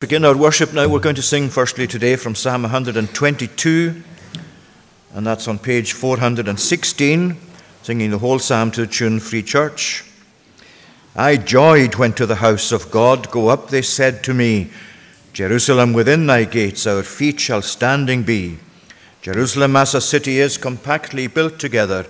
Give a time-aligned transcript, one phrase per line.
[0.00, 0.88] Begin our worship now.
[0.88, 4.02] We're going to sing firstly today from Psalm 122,
[5.12, 7.36] and that's on page 416,
[7.82, 10.02] singing the whole psalm to the tune Free Church.
[11.14, 13.30] I joyed when to the house of God.
[13.30, 14.70] Go up, they said to me.
[15.34, 18.56] Jerusalem within thy gates, our feet shall standing be.
[19.20, 22.06] Jerusalem as a city is compactly built together.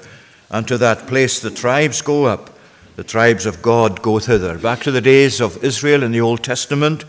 [0.49, 2.51] Unto that place the tribes go up,
[2.95, 4.59] the tribes of God go thither.
[4.59, 7.05] Back to the days of Israel in the Old Testament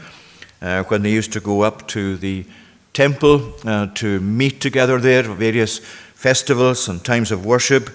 [0.62, 2.46] uh, when they used to go up to the
[2.94, 7.90] temple uh, to meet together there, for various festivals and times of worship.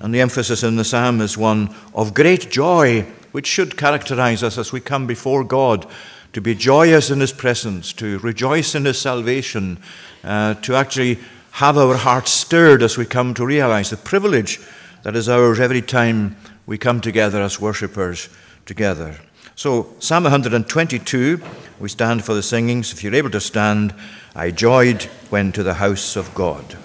[0.00, 3.02] And the emphasis in the psalm is one of great joy,
[3.32, 5.86] which should characterize us as we come before God,
[6.32, 9.78] to be joyous in His presence, to rejoice in His salvation,
[10.24, 11.18] uh, to actually
[11.52, 14.60] have our hearts stirred as we come to realize the privilege
[15.02, 16.36] that is ours every time
[16.66, 18.28] we come together as worshippers
[18.64, 19.18] together.
[19.54, 21.40] So, Psalm 122,
[21.78, 22.90] we stand for the singings.
[22.92, 23.94] If you're able to stand,
[24.34, 26.78] I joyed when to the house of God.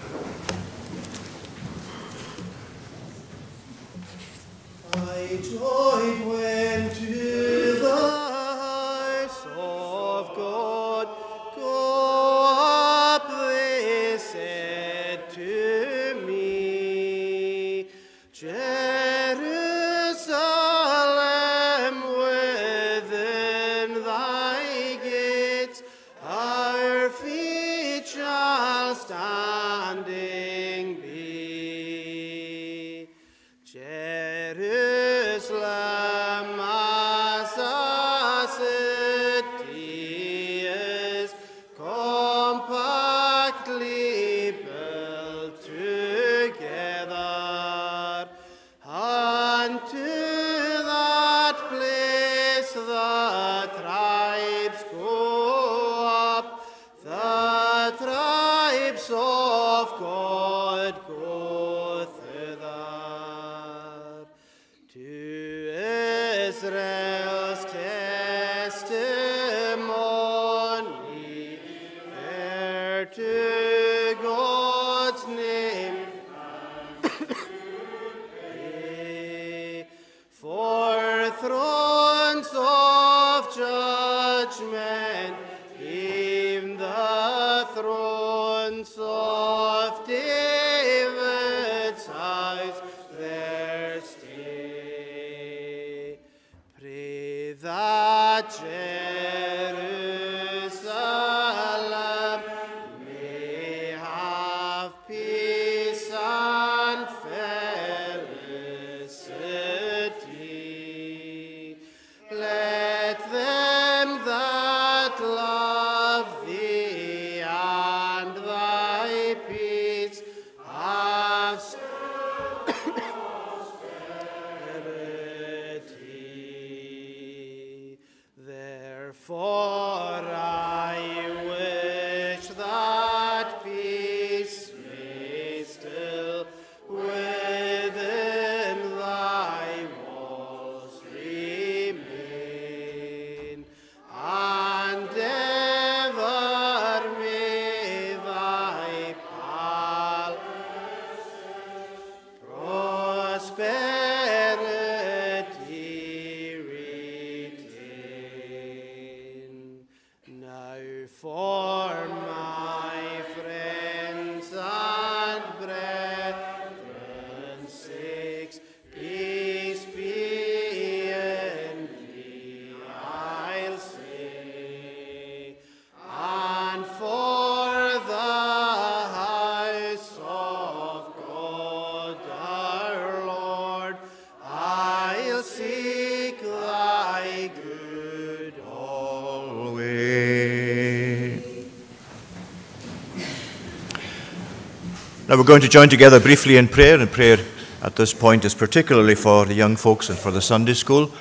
[195.28, 197.40] Now we're going to join together briefly in prayer, and prayer
[197.82, 201.12] at this point is particularly for the young folks and for the Sunday school.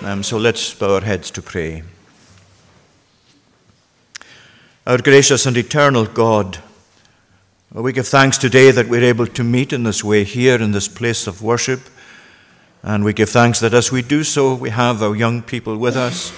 [0.00, 1.82] Um, so let's bow our heads to pray.
[4.86, 6.56] Our gracious and eternal God,
[7.70, 10.88] we give thanks today that we're able to meet in this way here in this
[10.88, 11.80] place of worship.
[12.82, 15.98] And we give thanks that as we do so, we have our young people with
[15.98, 16.32] us.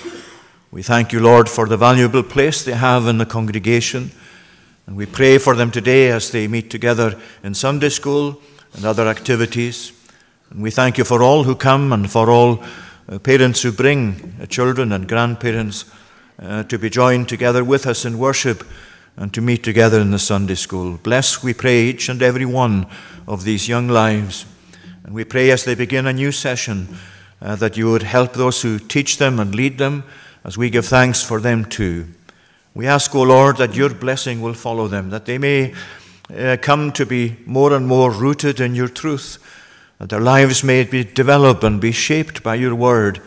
[0.73, 4.11] We thank you, Lord, for the valuable place they have in the congregation.
[4.93, 8.43] And we pray for them today as they meet together in Sunday school
[8.75, 9.91] and other activities.
[10.51, 12.63] And we thank you for all who come and for all
[13.09, 15.87] uh, parents who bring uh, children and grandparents
[16.39, 18.65] uh, to be joined together with us in worship
[19.17, 20.99] and to meet together in the Sunday school.
[20.99, 22.87] Bless, we pray, each and every one
[23.27, 24.45] of these young lives.
[25.05, 26.99] And we pray as they begin a new session
[27.41, 30.05] uh, that you would help those who teach them and lead them
[30.45, 32.09] as we give thanks for them too.
[32.75, 35.75] We ask, O oh Lord, that your blessing will follow them, that they may
[36.35, 39.39] uh, come to be more and more rooted in your truth,
[39.99, 43.21] that their lives may be developed and be shaped by your word,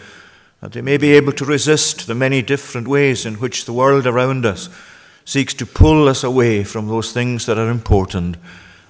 [0.61, 4.07] that they may be able to resist the many different ways in which the world
[4.07, 4.69] around us
[5.25, 8.37] seeks to pull us away from those things that are important,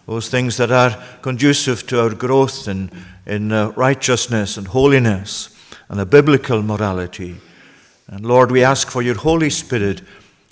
[0.06, 2.90] those things that are conducive to our growth in,
[3.26, 5.50] in uh, righteousness and holiness
[5.90, 7.36] and a biblical morality.
[8.08, 10.02] And Lord, we ask for your Holy Spirit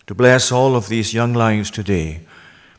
[0.08, 2.22] to bless all of these young lives today.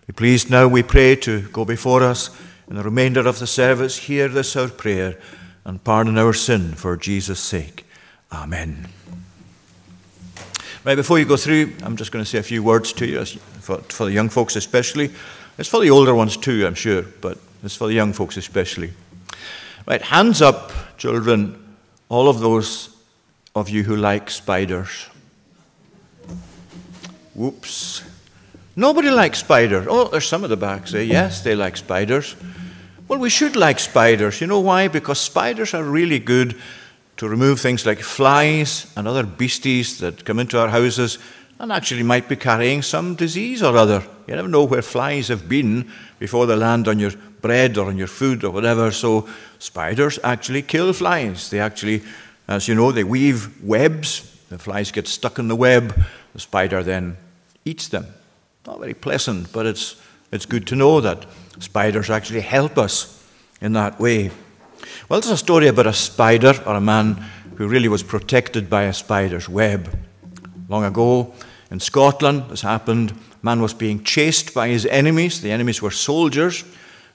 [0.06, 2.30] Be pleased now, we pray, to go before us
[2.68, 3.96] in the remainder of the service.
[3.96, 5.18] Hear this our prayer
[5.64, 7.86] and pardon our sin for Jesus' sake.
[8.32, 8.88] Amen.
[10.84, 13.24] Right, before you go through, I'm just going to say a few words to you,
[13.24, 15.10] for, for the young folks especially.
[15.56, 18.92] It's for the older ones too, I'm sure, but it's for the young folks especially.
[19.86, 21.76] Right, hands up, children,
[22.10, 22.94] all of those
[23.54, 25.08] of you who like spiders.
[27.34, 28.02] Whoops.
[28.76, 29.86] Nobody likes spiders.
[29.88, 32.34] Oh, there's some at the back say, yes, they like spiders.
[33.06, 34.40] Well, we should like spiders.
[34.40, 34.88] You know why?
[34.88, 36.56] Because spiders are really good
[37.18, 41.18] to remove things like flies and other beasties that come into our houses
[41.60, 44.02] and actually might be carrying some disease or other.
[44.26, 47.96] You never know where flies have been before they land on your bread or on
[47.96, 48.90] your food or whatever.
[48.90, 49.28] So
[49.60, 51.50] spiders actually kill flies.
[51.50, 52.02] They actually,
[52.48, 54.30] as you know, they weave webs.
[54.48, 55.94] The flies get stuck in the web.
[56.32, 57.16] The spider then
[57.64, 58.06] eats them.
[58.66, 59.96] Not very pleasant, but it's,
[60.32, 61.26] it's good to know that
[61.58, 63.22] spiders actually help us
[63.60, 64.30] in that way.
[65.08, 67.24] Well, there's a story about a spider or a man
[67.56, 69.96] who really was protected by a spider's web.
[70.68, 71.32] Long ago
[71.70, 73.12] in Scotland, this happened.
[73.42, 75.40] Man was being chased by his enemies.
[75.40, 76.64] The enemies were soldiers,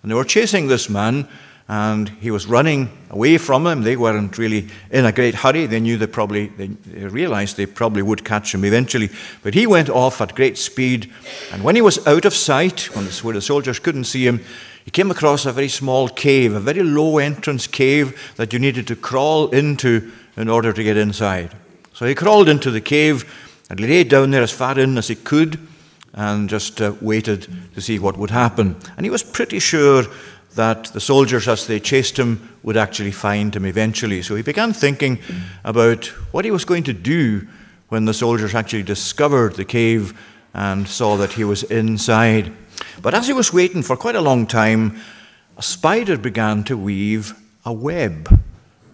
[0.01, 1.27] and they were chasing this man
[1.69, 3.83] and he was running away from them.
[3.83, 5.67] They weren't really in a great hurry.
[5.67, 6.67] They knew they probably, they
[7.05, 9.11] realized they probably would catch him eventually.
[9.43, 11.11] But he went off at great speed,
[11.53, 14.43] and when he was out of sight, when the, where the soldiers couldn't see him,
[14.83, 18.87] he came across a very small cave, a very low entrance cave that you needed
[18.87, 21.51] to crawl into in order to get inside.
[21.93, 23.31] So he crawled into the cave
[23.69, 25.59] and lay down there as far in as he could
[26.13, 28.75] and just uh, waited to see what would happen.
[28.97, 30.05] And he was pretty sure
[30.55, 34.21] that the soldiers, as they chased him, would actually find him eventually.
[34.21, 35.19] So he began thinking
[35.63, 37.47] about what he was going to do
[37.89, 40.13] when the soldiers actually discovered the cave
[40.53, 42.51] and saw that he was inside.
[43.01, 44.99] But as he was waiting for quite a long time,
[45.57, 47.33] a spider began to weave
[47.65, 48.41] a web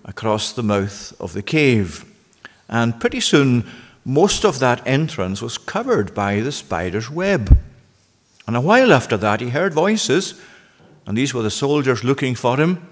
[0.04, 2.06] across the mouth of the cave.
[2.68, 3.70] And pretty soon,
[4.04, 7.58] most of that entrance was covered by the spider's web.
[8.48, 10.40] And a while after that, he heard voices
[11.06, 12.88] and these were the soldiers looking for him.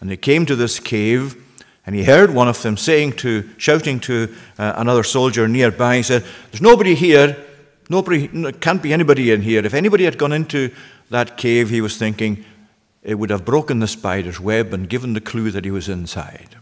[0.00, 1.42] And they came to this cave,
[1.86, 6.02] and he heard one of them saying to, shouting to uh, another soldier nearby, he
[6.02, 7.36] said, There's nobody here.
[7.88, 9.64] Nobody, can't be anybody in here.
[9.64, 10.74] If anybody had gone into
[11.10, 12.44] that cave, he was thinking,
[13.04, 16.56] it would have broken the spider's web and given the clue that he was inside.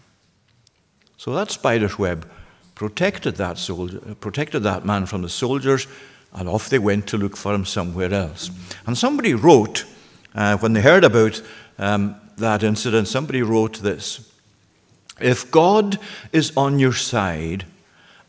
[1.17, 2.31] So that spider's web
[2.75, 5.87] protected that soldier, protected that man from the soldiers,
[6.35, 8.51] and off they went to look for him somewhere else.
[8.87, 9.87] And somebody wrote
[10.35, 11.41] uh, when they heard about
[11.79, 14.31] um, that incident, somebody wrote this
[15.21, 15.99] If God
[16.33, 17.67] is on your side,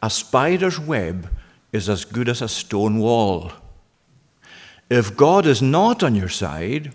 [0.01, 1.29] a spider's web
[1.71, 3.51] is as good as a stone wall.
[4.89, 6.93] If God is not on your side,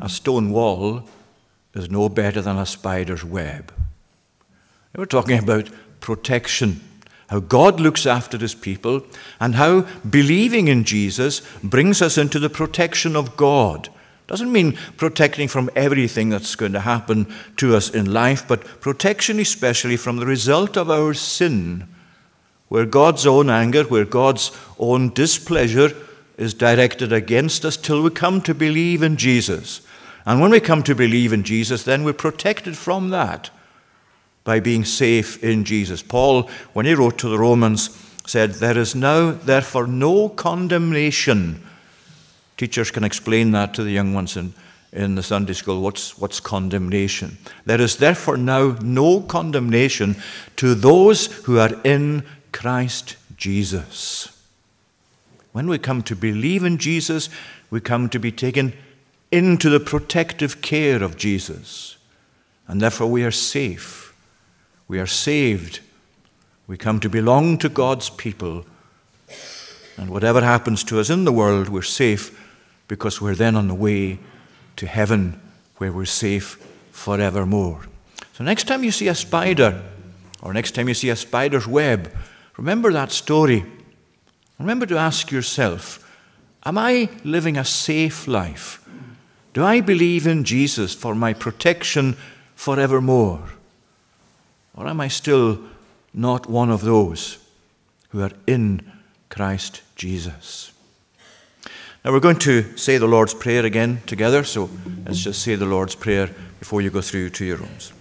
[0.00, 1.04] a stone wall
[1.74, 3.72] is no better than a spider's web.
[4.92, 5.68] They were talking about
[6.00, 6.80] protection
[7.28, 9.02] how God looks after his people,
[9.38, 13.90] and how believing in Jesus brings us into the protection of God.
[14.26, 19.38] Doesn't mean protecting from everything that's going to happen to us in life, but protection
[19.38, 21.86] especially from the result of our sin,
[22.68, 25.90] where God's own anger, where God's own displeasure
[26.36, 29.80] is directed against us till we come to believe in Jesus.
[30.24, 33.50] And when we come to believe in Jesus, then we're protected from that
[34.44, 36.02] by being safe in Jesus.
[36.02, 37.90] Paul, when he wrote to the Romans,
[38.26, 41.62] said, There is now, therefore, no condemnation.
[42.56, 44.52] Teachers can explain that to the young ones in,
[44.92, 45.80] in the Sunday school.
[45.80, 47.38] What's, what's condemnation?
[47.64, 50.16] There is therefore now no condemnation
[50.56, 54.34] to those who are in Christ Jesus.
[55.52, 57.28] When we come to believe in Jesus,
[57.70, 58.72] we come to be taken
[59.30, 61.96] into the protective care of Jesus.
[62.66, 64.07] And therefore, we are safe.
[64.88, 65.80] We are saved
[66.68, 68.66] We come to belong to God's people.
[69.96, 72.38] And whatever happens to us in the world, we're safe
[72.88, 74.18] because we're then on the way
[74.76, 75.40] to heaven
[75.78, 77.86] where we're safe forevermore.
[78.34, 79.82] So, next time you see a spider,
[80.42, 82.12] or next time you see a spider's web,
[82.58, 83.64] remember that story.
[84.58, 86.04] Remember to ask yourself
[86.64, 88.86] Am I living a safe life?
[89.54, 92.16] Do I believe in Jesus for my protection
[92.54, 93.57] forevermore?
[94.78, 95.58] Or am I still
[96.14, 97.38] not one of those
[98.10, 98.80] who are in
[99.28, 100.70] Christ Jesus?
[102.04, 104.70] Now we're going to say the Lord's Prayer again together, so
[105.04, 106.30] let's just say the Lord's Prayer
[106.60, 107.92] before you go through to your rooms.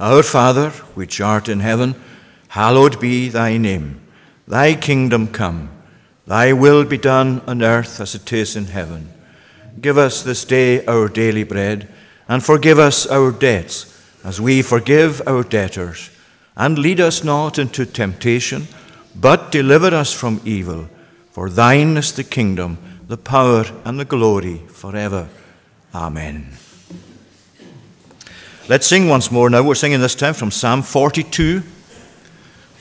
[0.00, 1.94] Our Father, which art in heaven,
[2.48, 4.00] hallowed be thy name.
[4.48, 5.70] Thy kingdom come,
[6.26, 9.12] thy will be done on earth as it is in heaven.
[9.80, 11.88] Give us this day our daily bread,
[12.26, 13.86] and forgive us our debts,
[14.24, 16.10] as we forgive our debtors.
[16.56, 18.68] And lead us not into temptation,
[19.14, 20.88] but deliver us from evil.
[21.30, 25.28] For thine is the kingdom, the power, and the glory forever.
[25.94, 26.52] Amen.
[28.68, 29.62] Let's sing once more now.
[29.62, 31.62] We're singing this time from Psalm 42.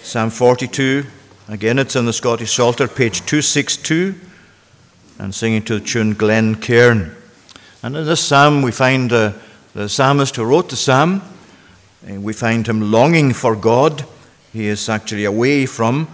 [0.01, 1.05] Psalm 42.
[1.48, 4.15] Again, it's in the Scottish Psalter, page 262
[5.19, 7.15] and singing to the tune Glencairn.
[7.84, 9.34] And in this psalm, we find uh,
[9.74, 11.22] the psalmist who wrote the psalm.
[12.10, 14.06] Uh, we find him longing for God.
[14.52, 16.08] He is actually away from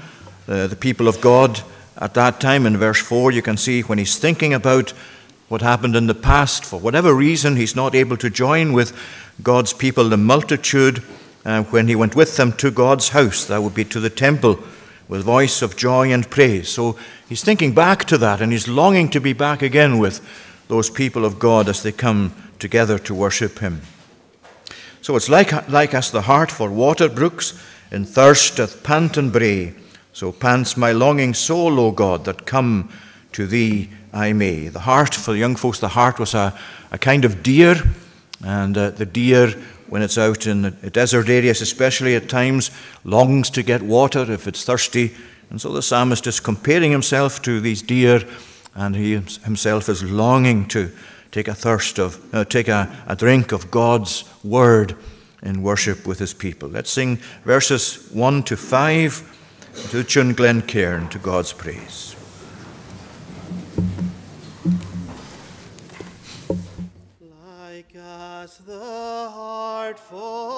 [0.48, 1.62] uh, the people of God
[1.98, 2.66] at that time.
[2.66, 4.92] In verse 4, you can see when he's thinking about
[5.48, 8.98] what happened in the past, for whatever reason, he's not able to join with
[9.42, 11.02] God's people, the multitude,
[11.46, 13.46] uh, when he went with them to God's house.
[13.46, 14.60] That would be to the temple
[15.08, 16.68] with voice of joy and praise.
[16.68, 16.98] So
[17.30, 20.20] he's thinking back to that and he's longing to be back again with
[20.68, 23.82] those people of God as they come together to worship him.
[25.02, 27.54] So it's like, like as the hart for water brooks
[27.92, 29.74] in thirst doth pant and bray.
[30.14, 32.90] So pants my longing soul, O God, that come
[33.34, 34.70] to thee I may.
[34.70, 36.58] The hart, for the young folks, the hart was a,
[36.92, 37.76] a kind of deer,
[38.44, 39.50] and uh, the deer
[39.88, 42.72] when it's out in desert areas, especially at times,
[43.04, 45.14] longs to get water if it's thirsty.
[45.50, 48.24] And so the psalmist is comparing himself to these deer,
[48.76, 50.92] and he himself is longing to
[51.32, 54.96] take a thirst of, uh, take a, a drink of God's word
[55.42, 56.70] in worship with his people.
[56.70, 62.16] Let's sing verses 1 to 5 to tune Glencairn to God's praise.
[69.98, 70.55] for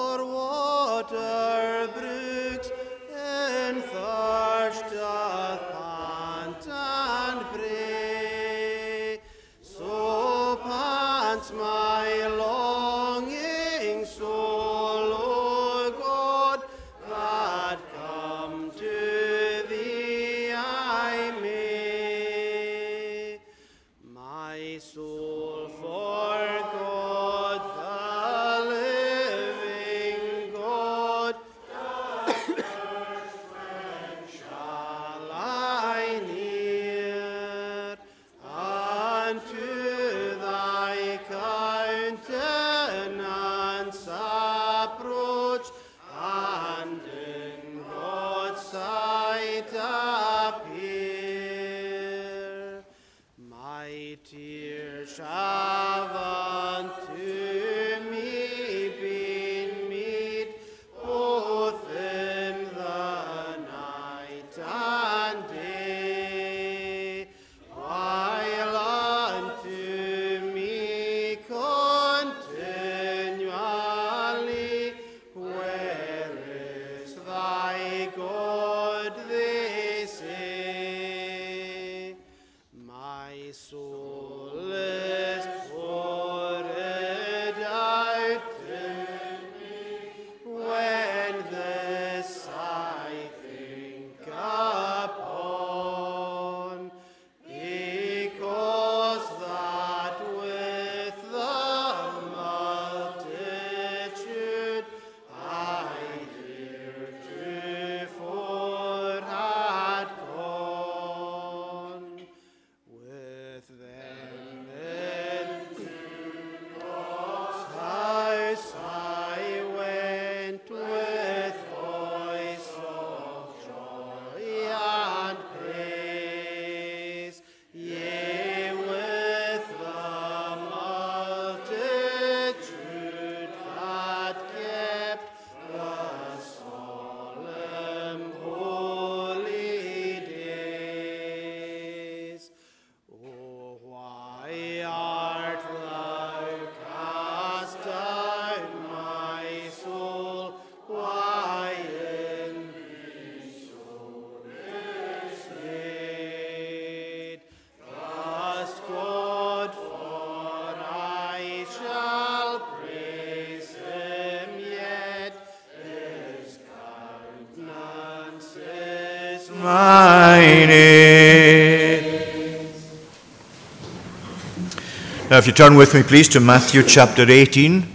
[175.38, 177.82] Now, if you turn with me, please, to Matthew chapter 18.
[177.82, 177.88] I'm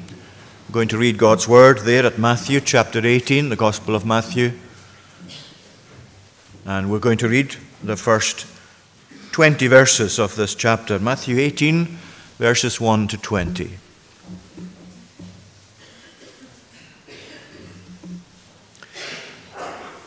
[0.72, 4.54] going to read God's word there at Matthew chapter 18, the Gospel of Matthew.
[6.66, 8.48] And we're going to read the first
[9.34, 11.00] 20 verses of this chapter.
[11.00, 11.98] Matthew 18,
[12.38, 13.72] verses 1 to 20.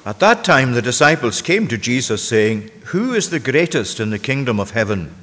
[0.07, 4.19] At that time, the disciples came to Jesus, saying, Who is the greatest in the
[4.19, 5.15] kingdom of heaven?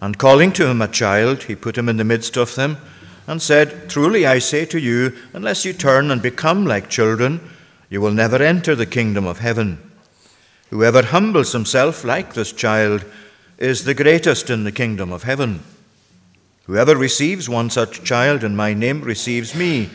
[0.00, 2.78] And calling to him a child, he put him in the midst of them,
[3.26, 7.40] and said, Truly I say to you, unless you turn and become like children,
[7.90, 9.78] you will never enter the kingdom of heaven.
[10.70, 13.04] Whoever humbles himself like this child
[13.58, 15.60] is the greatest in the kingdom of heaven.
[16.64, 19.90] Whoever receives one such child in my name receives me.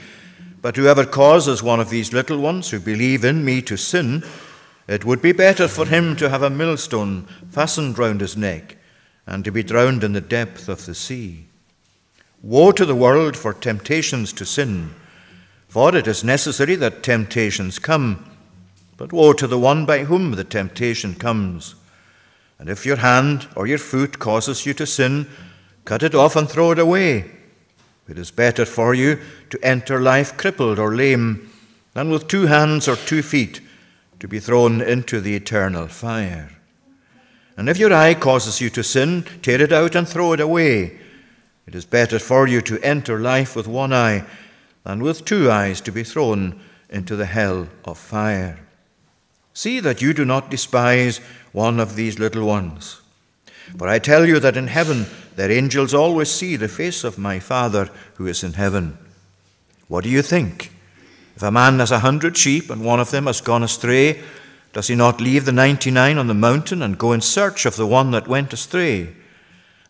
[0.61, 4.23] But whoever causes one of these little ones who believe in me to sin,
[4.87, 8.74] it would be better for him to have a millstone fastened round his neck
[9.27, 11.45] and to be drowned in the depth of the sea.
[12.41, 14.93] Woe to the world for temptations to sin,
[15.67, 18.29] for it is necessary that temptations come,
[18.97, 21.75] but woe to the one by whom the temptation comes.
[22.59, 25.27] And if your hand or your foot causes you to sin,
[25.83, 27.31] cut it off and throw it away.
[28.07, 31.51] It is better for you to enter life crippled or lame
[31.93, 33.61] than with two hands or two feet
[34.19, 36.54] to be thrown into the eternal fire.
[37.57, 40.99] And if your eye causes you to sin, tear it out and throw it away.
[41.67, 44.25] It is better for you to enter life with one eye
[44.83, 48.59] than with two eyes to be thrown into the hell of fire.
[49.53, 51.19] See that you do not despise
[51.53, 53.01] one of these little ones.
[53.77, 57.39] For I tell you that in heaven their angels always see the face of my
[57.39, 58.97] Father who is in heaven.
[59.87, 60.71] What do you think?
[61.35, 64.21] If a man has a hundred sheep and one of them has gone astray,
[64.75, 67.77] does he not leave the ninety nine on the mountain and go in search of
[67.77, 69.15] the one that went astray?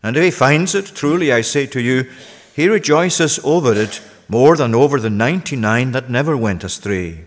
[0.00, 2.08] And if he finds it, truly I say to you,
[2.54, 7.24] he rejoices over it more than over the ninety nine that never went astray.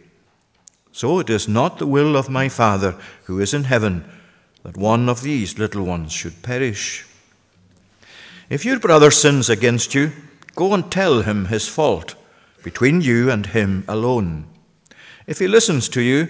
[0.94, 2.96] So it is not the will of my Father
[3.26, 4.10] who is in heaven
[4.64, 7.06] that one of these little ones should perish.
[8.50, 10.14] If your brother sins against you,
[10.56, 12.16] go and tell him his fault
[12.64, 14.46] between you and him alone.
[15.28, 16.30] If he listens to you,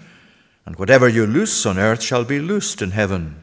[0.71, 3.35] and whatever you loose on earth shall be loosed in heaven.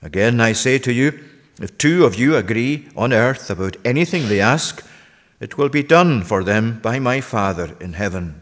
[0.00, 1.22] Again I say to you,
[1.60, 4.82] if two of you agree on earth about anything they ask,
[5.38, 8.40] it will be done for them by my Father in heaven.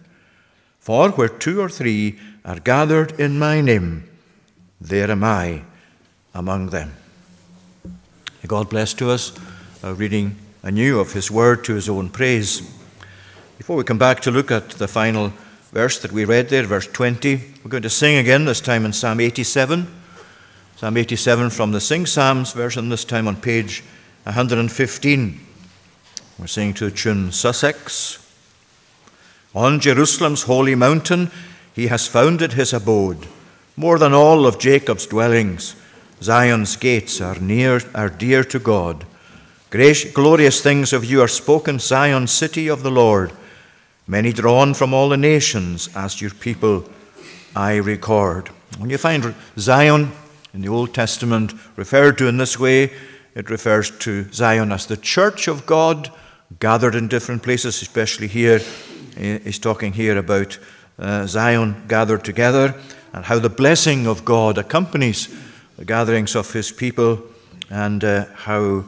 [0.79, 4.09] For where two or three are gathered in my name,
[4.81, 5.63] there am I
[6.33, 6.95] among them.
[7.85, 9.33] May God bless to us,
[9.83, 12.63] uh, reading anew of His word to His own praise.
[13.57, 15.33] Before we come back to look at the final
[15.73, 18.93] verse that we read there, verse 20, we're going to sing again, this time in
[18.93, 19.87] Psalm 87.
[20.77, 23.83] Psalm 87 from the Sing Psalms version, this time on page
[24.25, 25.41] 115.
[26.39, 28.25] We're singing to the tune Sussex.
[29.55, 31.31] On Jerusalem's holy mountain,
[31.75, 33.27] he has founded his abode,
[33.77, 35.75] more than all of Jacob's dwellings.
[36.23, 39.05] Zion's gates are near, are dear to God.
[39.71, 43.33] Gracious, glorious things of you are spoken, Zion, city of the Lord.
[44.11, 46.89] Many drawn from all the nations, as your people
[47.55, 48.49] I record.
[48.79, 50.13] When you find Zion
[50.55, 52.91] in the Old Testament referred to in this way,
[53.35, 56.11] it refers to Zion as the church of God,
[56.59, 58.61] gathered in different places, especially here.
[59.15, 60.59] He's talking here about
[60.99, 62.75] uh, Zion gathered together
[63.13, 65.29] and how the blessing of God accompanies
[65.77, 67.23] the gatherings of his people
[67.69, 68.85] and uh, how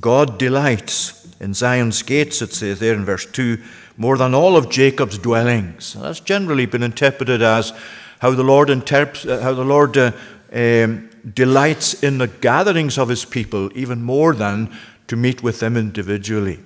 [0.00, 3.58] God delights in Zion's gates, it says there in verse 2,
[3.96, 5.94] more than all of Jacob's dwellings.
[5.94, 7.72] That's generally been interpreted as
[8.20, 10.12] how the Lord, interp- uh, how the Lord uh,
[10.52, 14.70] um, delights in the gatherings of his people even more than
[15.08, 16.58] to meet with them individually.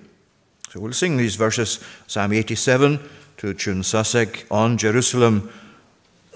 [0.70, 3.00] So we'll sing these verses, Psalm 87
[3.38, 5.50] to tune Sussex, on Jerusalem,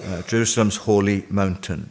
[0.02, 1.90] uh, Jerusalem's holy mountain.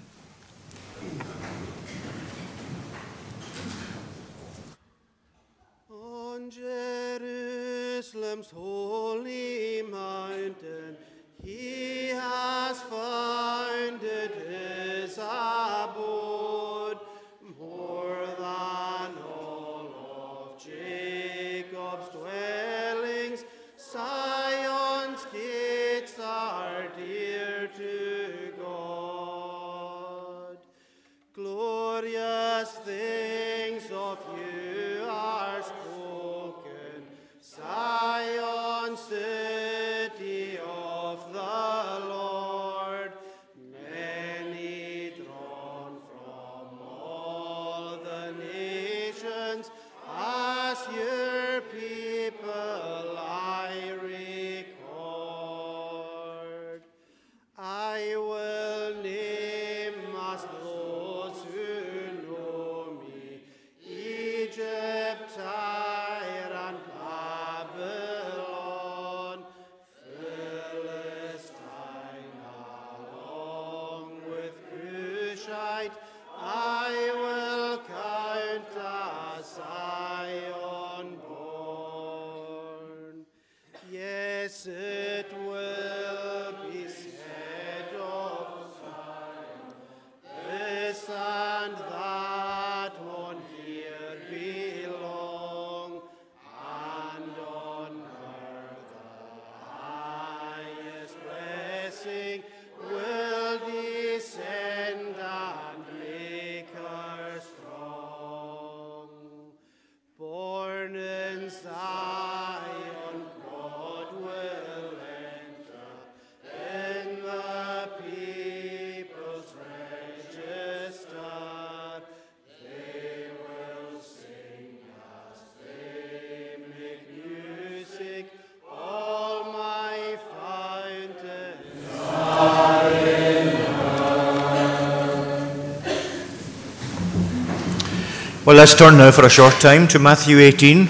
[138.49, 140.89] Well, let's turn now for a short time to Matthew 18.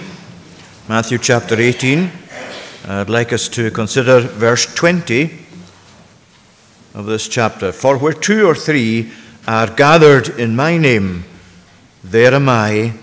[0.88, 2.10] Matthew chapter 18.
[2.88, 5.30] I'd like us to consider verse 20
[6.94, 7.74] of this chapter.
[7.74, 9.12] For where two or three
[9.46, 11.26] are gathered in my name,
[12.02, 12.94] there am I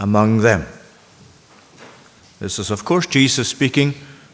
[0.00, 0.64] among them.
[2.40, 3.92] This is, of course, Jesus speaking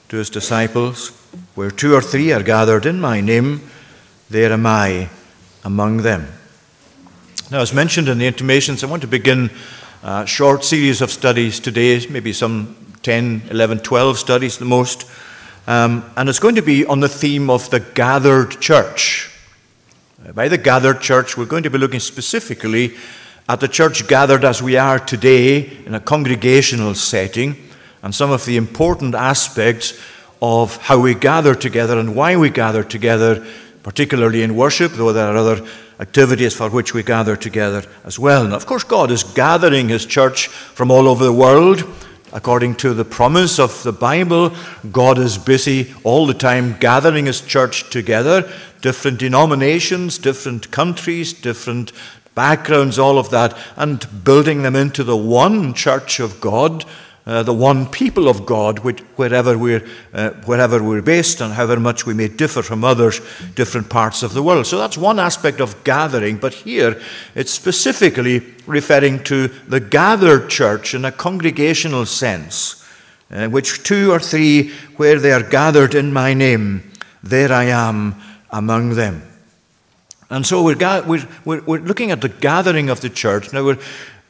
[0.09, 1.09] to his disciples.
[1.57, 3.69] Where two or three are gathered in my name,
[4.31, 5.11] there am I
[5.65, 6.29] among them.
[7.51, 9.51] Now, as mentioned in the intimations, I want to begin
[10.03, 15.11] a short series of studies today, maybe some 10, 11, 12 studies the most.
[15.67, 19.35] Um, and it's going to be on the theme of the gathered church.
[20.35, 22.97] By the gathered church, we're going to be looking specifically
[23.49, 27.57] at the church gathered as we are today in a congregational setting
[28.03, 29.99] and some of the important aspects
[30.43, 33.47] of how we gather together and why we gather together,
[33.83, 35.67] particularly in worship, though there are other
[36.01, 38.45] activities for which we gather together as well.
[38.45, 41.85] And of course, God is gathering His church from all over the world.
[42.33, 44.55] According to the promise of the Bible,
[44.93, 51.93] God is busy all the time gathering His church together, different denominations, different countries, different
[52.35, 56.85] backgrounds, all of that, and building them into the one church of God
[57.29, 61.79] uh, the one people of God, which, wherever, we're, uh, wherever we're based and however
[61.79, 63.21] much we may differ from others,
[63.55, 64.67] different parts of the world.
[64.67, 66.99] So that's one aspect of gathering, but here
[67.35, 72.83] it's specifically referring to the gathered church in a congregational sense,
[73.31, 76.91] uh, which two or three, where they are gathered in my name,
[77.23, 78.15] there I am
[78.51, 79.21] among them.
[80.31, 83.53] And so we're, we're, we're looking at the gathering of the church.
[83.53, 83.79] Now, we're,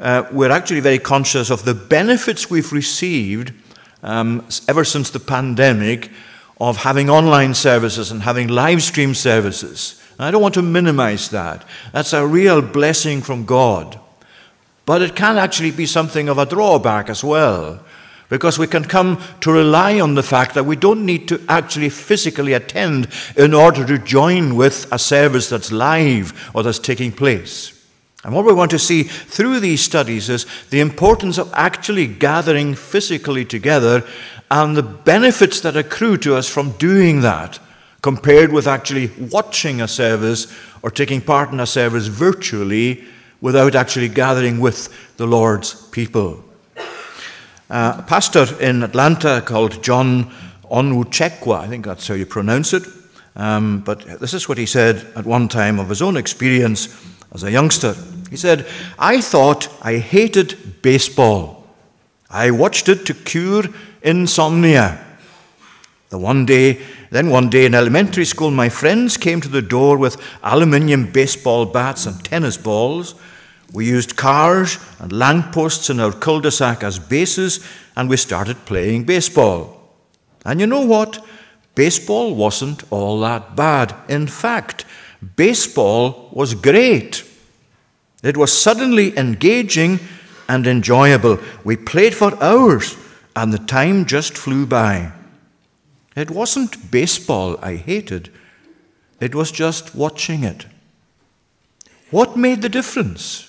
[0.00, 3.52] uh, we're actually very conscious of the benefits we've received
[4.02, 6.10] um, ever since the pandemic
[6.60, 10.02] of having online services and having live stream services.
[10.18, 11.64] And I don't want to minimize that.
[11.92, 14.00] That's a real blessing from God.
[14.84, 17.84] But it can actually be something of a drawback as well,
[18.28, 21.90] because we can come to rely on the fact that we don't need to actually
[21.90, 27.77] physically attend in order to join with a service that's live or that's taking place.
[28.24, 32.74] And what we want to see through these studies is the importance of actually gathering
[32.74, 34.04] physically together
[34.50, 37.60] and the benefits that accrue to us from doing that
[38.02, 40.52] compared with actually watching a service
[40.82, 43.04] or taking part in a service virtually
[43.40, 46.42] without actually gathering with the Lord's people.
[47.70, 50.32] Uh, a pastor in Atlanta called John
[50.70, 52.84] Onwuchekwa, I think that's how you pronounce it,
[53.36, 56.88] um, but this is what he said at one time of his own experience
[57.32, 57.94] as a youngster.
[58.30, 58.66] He said,
[58.98, 61.66] I thought I hated baseball.
[62.30, 63.64] I watched it to cure
[64.02, 65.04] insomnia.
[66.10, 69.98] The one day, then one day in elementary school, my friends came to the door
[69.98, 73.14] with aluminium baseball bats and tennis balls.
[73.72, 77.60] We used cars and lampposts in our cul-de-sac as bases,
[77.94, 79.92] and we started playing baseball.
[80.44, 81.24] And you know what?
[81.74, 83.94] Baseball wasn't all that bad.
[84.08, 84.86] In fact,
[85.36, 87.24] baseball was great.
[88.22, 90.00] It was suddenly engaging
[90.48, 91.38] and enjoyable.
[91.64, 92.96] We played for hours,
[93.36, 95.12] and the time just flew by.
[96.16, 98.32] It wasn't baseball I hated,
[99.20, 100.66] it was just watching it.
[102.10, 103.44] What made the difference?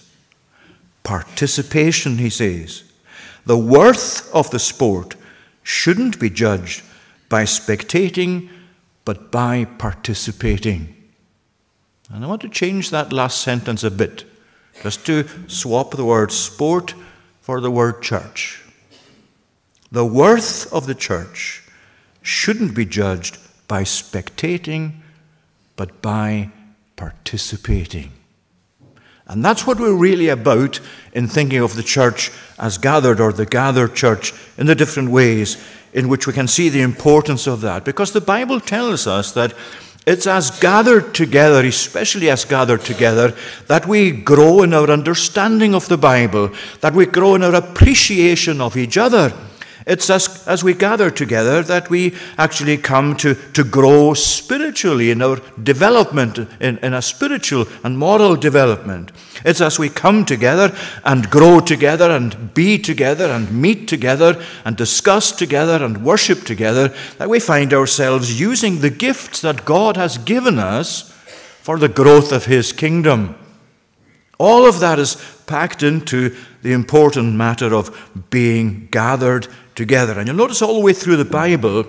[1.03, 2.83] Participation, he says.
[3.45, 5.15] The worth of the sport
[5.63, 6.83] shouldn't be judged
[7.29, 8.49] by spectating,
[9.05, 10.95] but by participating.
[12.11, 14.25] And I want to change that last sentence a bit,
[14.81, 16.95] just to swap the word sport
[17.41, 18.63] for the word church.
[19.91, 21.63] The worth of the church
[22.21, 24.93] shouldn't be judged by spectating,
[25.75, 26.49] but by
[26.95, 28.11] participating.
[29.27, 30.79] And that's what we're really about
[31.13, 35.63] in thinking of the church as gathered or the gathered church in the different ways
[35.93, 37.85] in which we can see the importance of that.
[37.85, 39.53] Because the Bible tells us that
[40.05, 43.35] it's as gathered together, especially as gathered together,
[43.67, 48.61] that we grow in our understanding of the Bible, that we grow in our appreciation
[48.61, 49.33] of each other.
[49.89, 55.19] It's as, as we gather together that we actually come to, to grow spiritually in
[55.23, 59.11] our development, in, in a spiritual and moral development.
[59.43, 64.77] It's as we come together and grow together and be together and meet together and
[64.77, 70.19] discuss together and worship together that we find ourselves using the gifts that God has
[70.19, 71.11] given us
[71.63, 73.33] for the growth of His kingdom.
[74.37, 79.47] All of that is packed into the important matter of being gathered
[79.79, 80.19] together.
[80.19, 81.85] And you'll notice all the way through the Bible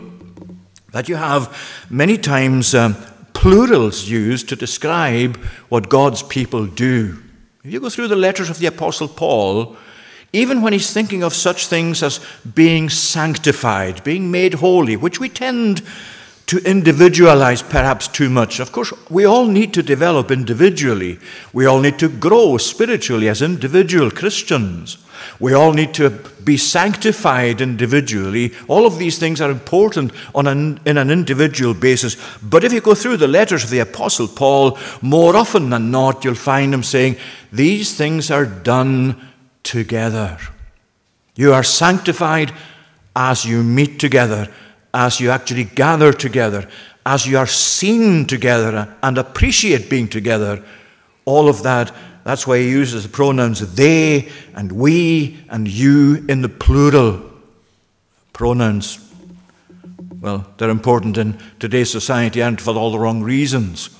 [0.92, 1.50] that you have
[1.90, 2.94] many times um,
[3.34, 5.36] plurals used to describe
[5.68, 7.20] what God's people do.
[7.64, 9.76] If you go through the letters of the Apostle Paul,
[10.32, 12.20] even when he's thinking of such things as
[12.54, 15.82] being sanctified, being made holy, which we tend
[16.46, 18.58] to individualize perhaps too much.
[18.58, 21.18] Of course, we all need to develop individually.
[21.52, 24.98] We all need to grow spiritually as individual Christians.
[25.38, 26.10] We all need to
[26.44, 28.52] be sanctified individually.
[28.68, 32.16] All of these things are important on an, in an individual basis.
[32.42, 36.24] But if you go through the letters of the Apostle Paul, more often than not,
[36.24, 37.16] you'll find him saying,
[37.52, 39.28] These things are done
[39.62, 40.38] together.
[41.34, 42.52] You are sanctified
[43.14, 44.48] as you meet together,
[44.92, 46.68] as you actually gather together,
[47.06, 50.62] as you are seen together and appreciate being together.
[51.24, 51.92] All of that
[52.24, 57.22] that's why he uses the pronouns they and we and you in the plural.
[58.32, 58.98] Pronouns,
[60.20, 63.90] well, they're important in today's society and for all the wrong reasons.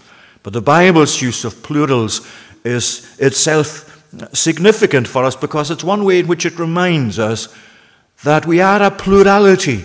[0.42, 2.26] But the Bible's use of plurals
[2.64, 3.86] is itself
[4.32, 7.54] significant for us because it's one way in which it reminds us
[8.22, 9.84] that we are a plurality,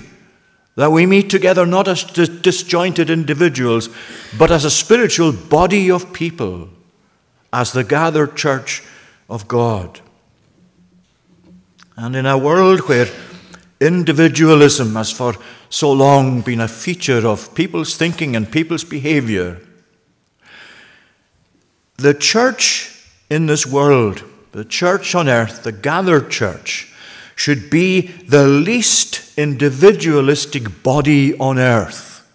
[0.75, 3.89] that we meet together not as disjointed individuals,
[4.37, 6.69] but as a spiritual body of people
[7.53, 8.83] as the gathered church
[9.29, 10.01] of God.
[11.95, 13.07] And in a world where
[13.79, 15.35] individualism has for
[15.69, 19.61] so long been a feature of people's thinking and people's behavior,
[21.95, 22.91] the church
[23.29, 26.93] in this world, the church on earth, the gathered church,
[27.35, 32.25] should be the least individualistic body on earth.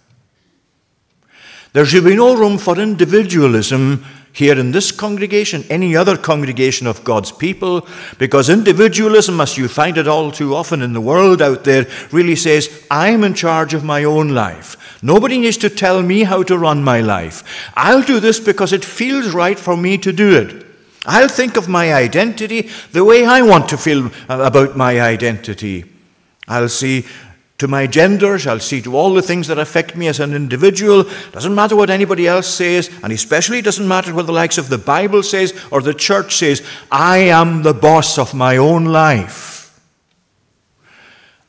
[1.73, 7.03] There should be no room for individualism here in this congregation, any other congregation of
[7.03, 7.87] God's people,
[8.19, 12.37] because individualism, as you find it all too often in the world out there, really
[12.37, 14.77] says, I'm in charge of my own life.
[15.03, 17.43] Nobody needs to tell me how to run my life.
[17.75, 20.67] I'll do this because it feels right for me to do it.
[21.07, 25.85] I'll think of my identity the way I want to feel uh, about my identity.
[26.47, 27.07] I'll see
[27.59, 31.05] to my genders, I'll see to all the things that affect me as an individual.
[31.33, 34.79] Doesn't matter what anybody else says, and especially doesn't matter what the likes of the
[34.79, 36.67] Bible says or the church says.
[36.91, 39.79] I am the boss of my own life.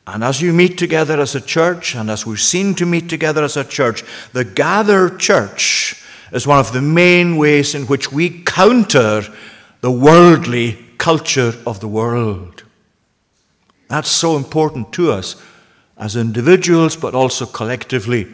[0.05, 3.43] And as you meet together as a church, and as we're seen to meet together
[3.43, 8.41] as a church, the gathered church is one of the main ways in which we
[8.43, 9.23] counter
[9.81, 12.63] the worldly culture of the world.
[13.87, 15.41] That's so important to us
[15.97, 18.27] as individuals, but also collectively.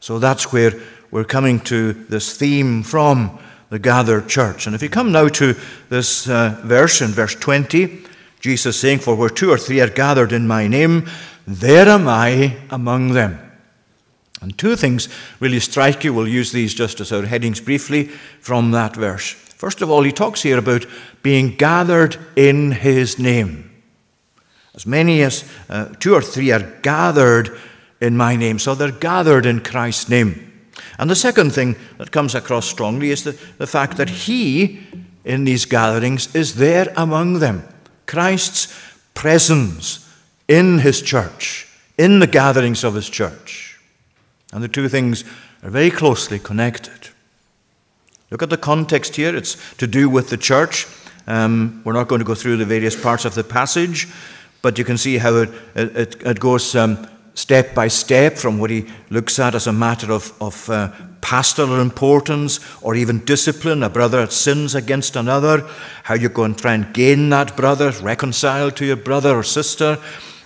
[0.00, 0.72] So that's where
[1.10, 3.38] we're coming to this theme from
[3.70, 4.66] the gathered church.
[4.66, 5.54] And if you come now to
[5.88, 8.04] this uh, verse in verse 20,
[8.40, 11.08] Jesus saying, For where two or three are gathered in my name,
[11.46, 13.47] there am I among them.
[14.40, 15.08] And two things
[15.40, 16.14] really strike you.
[16.14, 18.04] We'll use these just as our headings briefly
[18.40, 19.32] from that verse.
[19.32, 20.86] First of all, he talks here about
[21.22, 23.68] being gathered in his name.
[24.74, 27.58] As many as uh, two or three are gathered
[28.00, 28.60] in my name.
[28.60, 30.44] So they're gathered in Christ's name.
[30.98, 34.80] And the second thing that comes across strongly is the, the fact that He,
[35.24, 37.66] in these gatherings, is there among them.
[38.06, 38.72] Christ's
[39.14, 40.08] presence
[40.46, 41.66] in His church,
[41.98, 43.67] in the gatherings of His church.
[44.52, 45.24] And the two things
[45.62, 47.10] are very closely connected.
[48.30, 49.34] Look at the context here.
[49.34, 50.86] It's to do with the church.
[51.26, 54.08] Um, we're not going to go through the various parts of the passage,
[54.62, 58.70] but you can see how it, it, it goes um, step by step from what
[58.70, 63.82] he looks at as a matter of, of uh, pastoral importance or even discipline.
[63.82, 65.66] A brother sins against another,
[66.02, 69.98] how you go and try and gain that brother, reconcile to your brother or sister.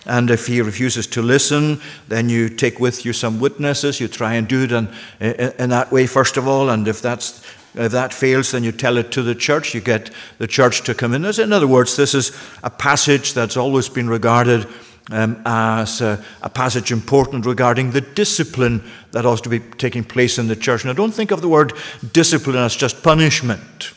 [0.07, 4.01] And if he refuses to listen, then you take with you some witnesses.
[4.01, 4.89] You try and do it in,
[5.21, 6.71] in, in that way, first of all.
[6.71, 9.75] And if that's if that fails, then you tell it to the church.
[9.75, 11.25] You get the church to come in.
[11.25, 14.67] In other words, this is a passage that's always been regarded
[15.11, 20.39] um, as a, a, passage important regarding the discipline that ought to be taking place
[20.39, 20.85] in the church.
[20.85, 21.73] Now, don't think of the word
[22.13, 23.95] discipline as just punishment.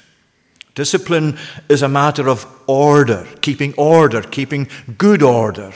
[0.74, 1.38] Discipline
[1.70, 5.74] is a matter of order, keeping order, keeping good order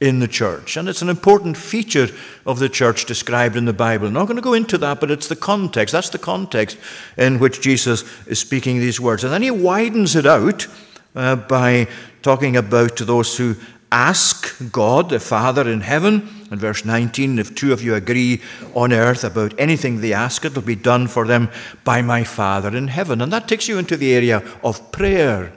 [0.00, 0.76] in the church.
[0.76, 2.08] And it's an important feature
[2.46, 4.06] of the church described in the Bible.
[4.06, 5.92] I'm not going to go into that, but it's the context.
[5.92, 6.78] That's the context
[7.18, 9.24] in which Jesus is speaking these words.
[9.24, 10.66] And then he widens it out
[11.14, 11.86] uh, by
[12.22, 13.56] talking about those who
[13.92, 16.28] ask God, the Father in heaven.
[16.50, 18.40] In verse 19, if two of you agree
[18.74, 21.50] on earth about anything they ask, it'll be done for them
[21.84, 23.20] by my Father in heaven.
[23.20, 25.52] And that takes you into the area of prayer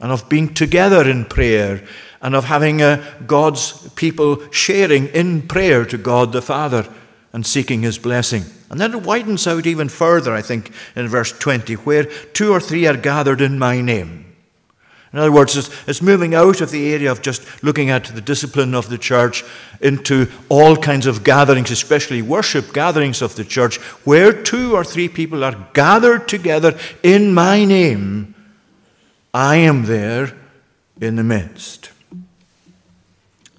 [0.00, 1.82] and of being together in prayer
[2.26, 6.84] and of having uh, God's people sharing in prayer to God the Father
[7.32, 8.42] and seeking his blessing.
[8.68, 12.58] And then it widens out even further, I think, in verse 20, where two or
[12.58, 14.34] three are gathered in my name.
[15.12, 18.20] In other words, it's, it's, moving out of the area of just looking at the
[18.20, 19.44] discipline of the church
[19.80, 25.08] into all kinds of gatherings, especially worship gatherings of the church, where two or three
[25.08, 28.34] people are gathered together in my name.
[29.32, 30.36] I am there
[31.00, 31.92] in the midst.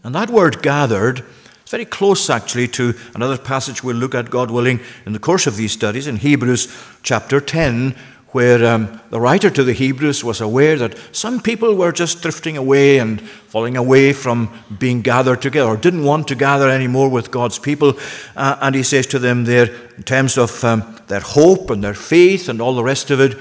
[0.07, 4.49] And that word gathered is very close, actually, to another passage we'll look at, God
[4.49, 7.93] willing, in the course of these studies in Hebrews chapter 10,
[8.27, 12.55] where um, the writer to the Hebrews was aware that some people were just drifting
[12.55, 17.29] away and falling away from being gathered together, or didn't want to gather anymore with
[17.29, 17.99] God's people.
[18.33, 21.93] Uh, and he says to them there, in terms of um, their hope and their
[21.93, 23.37] faith and all the rest of it,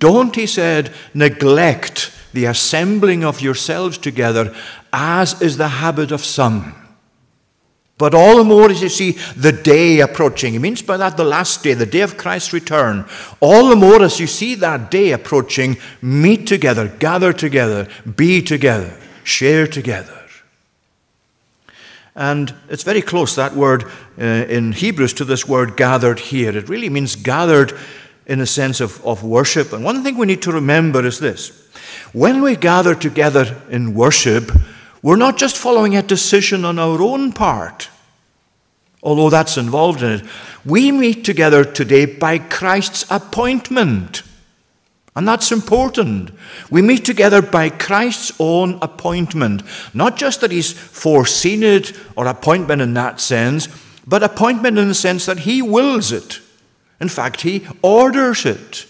[0.00, 4.54] don't, he said, neglect the assembling of yourselves together,
[4.92, 6.74] as is the habit of some
[8.00, 10.54] but all the more as you see the day approaching.
[10.54, 13.04] He means by that the last day, the day of Christ's return.
[13.40, 18.98] All the more as you see that day approaching, meet together, gather together, be together,
[19.22, 20.18] share together.
[22.14, 23.84] And it's very close, that word
[24.18, 26.56] uh, in Hebrews, to this word gathered here.
[26.56, 27.74] It really means gathered
[28.24, 29.74] in a sense of, of worship.
[29.74, 31.69] And one thing we need to remember is this
[32.12, 34.52] when we gather together in worship,
[35.02, 37.88] we're not just following a decision on our own part,
[39.02, 40.24] although that's involved in it.
[40.64, 44.22] We meet together today by Christ's appointment.
[45.16, 46.30] And that's important.
[46.70, 49.62] We meet together by Christ's own appointment.
[49.92, 53.68] Not just that He's foreseen it or appointment in that sense,
[54.06, 56.40] but appointment in the sense that He wills it.
[57.00, 58.86] In fact, He orders it.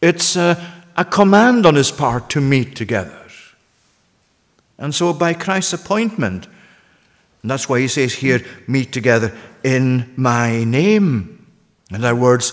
[0.00, 3.14] It's a, a command on His part to meet together.
[4.78, 6.46] And so, by Christ's appointment,
[7.42, 11.46] and that's why he says here, meet together in my name.
[11.90, 12.52] In other words,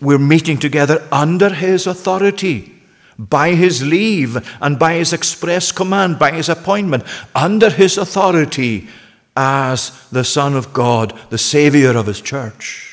[0.00, 2.72] we're meeting together under his authority,
[3.18, 8.88] by his leave, and by his express command, by his appointment, under his authority
[9.36, 12.85] as the Son of God, the Savior of his church.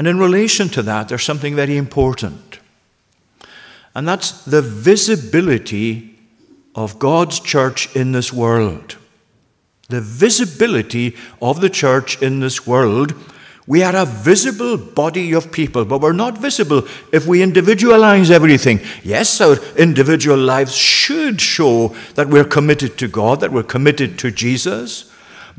[0.00, 2.50] And in relation to that, there's something very important
[3.94, 6.16] and that's the visibility
[6.74, 8.96] of God's church in this world.
[9.88, 13.14] The visibility of the church in this world.
[13.66, 18.80] We are a visible body of people, but we're not visible if we individualize everything.
[19.02, 24.30] Yes, our individual lives should show that we're committed to God, that we're committed to
[24.30, 25.09] Jesus.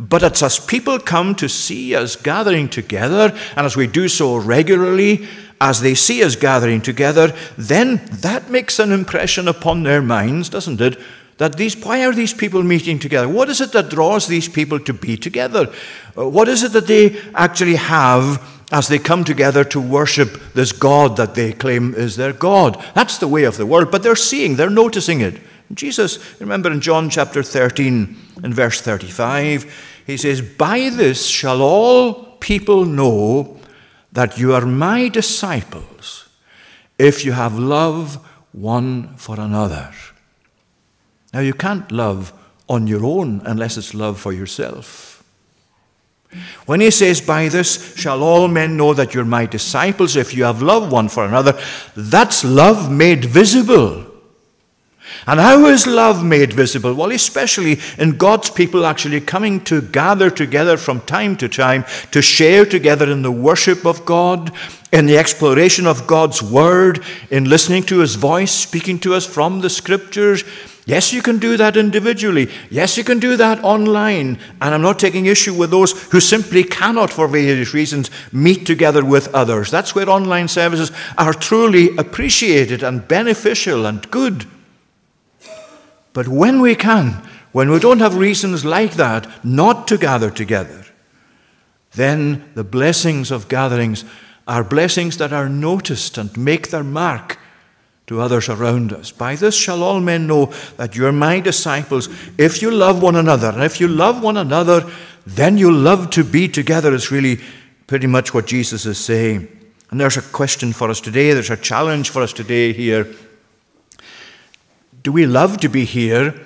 [0.01, 4.35] But it's as people come to see us gathering together, and as we do so
[4.35, 5.27] regularly,
[5.59, 10.81] as they see us gathering together, then that makes an impression upon their minds, doesn't
[10.81, 10.99] it?
[11.37, 13.29] That these, why are these people meeting together?
[13.29, 15.71] What is it that draws these people to be together?
[16.17, 18.41] Uh, what is it that they actually have
[18.71, 22.83] as they come together to worship this God that they claim is their God?
[22.95, 25.39] That's the way of the world, but they're seeing, they're noticing it.
[25.73, 32.37] Jesus, remember in John chapter 13, in verse 35, he says, By this shall all
[32.39, 33.59] people know
[34.11, 36.27] that you are my disciples
[36.97, 39.91] if you have love one for another.
[41.33, 42.33] Now, you can't love
[42.67, 45.23] on your own unless it's love for yourself.
[46.65, 50.43] When he says, By this shall all men know that you're my disciples if you
[50.43, 51.59] have love one for another,
[51.95, 54.10] that's love made visible.
[55.27, 56.93] And how is love made visible?
[56.93, 62.21] Well, especially in God's people actually coming to gather together from time to time to
[62.21, 64.51] share together in the worship of God,
[64.91, 69.61] in the exploration of God's Word, in listening to His voice, speaking to us from
[69.61, 70.43] the Scriptures.
[70.85, 72.49] Yes, you can do that individually.
[72.71, 74.39] Yes, you can do that online.
[74.59, 79.05] And I'm not taking issue with those who simply cannot, for various reasons, meet together
[79.05, 79.69] with others.
[79.69, 84.47] That's where online services are truly appreciated and beneficial and good.
[86.13, 90.85] But when we can, when we don't have reasons like that not to gather together,
[91.93, 94.05] then the blessings of gatherings
[94.47, 97.37] are blessings that are noticed and make their mark
[98.07, 99.11] to others around us.
[99.11, 100.47] By this shall all men know
[100.77, 103.49] that you're my disciples if you love one another.
[103.49, 104.89] And if you love one another,
[105.25, 107.39] then you love to be together, is really
[107.87, 109.47] pretty much what Jesus is saying.
[109.91, 113.07] And there's a question for us today, there's a challenge for us today here
[115.03, 116.39] do we love to be here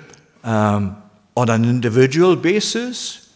[0.44, 1.02] um,
[1.36, 3.34] on an individual basis?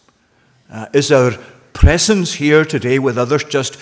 [0.71, 1.33] Uh, is our
[1.73, 3.79] presence here today with others just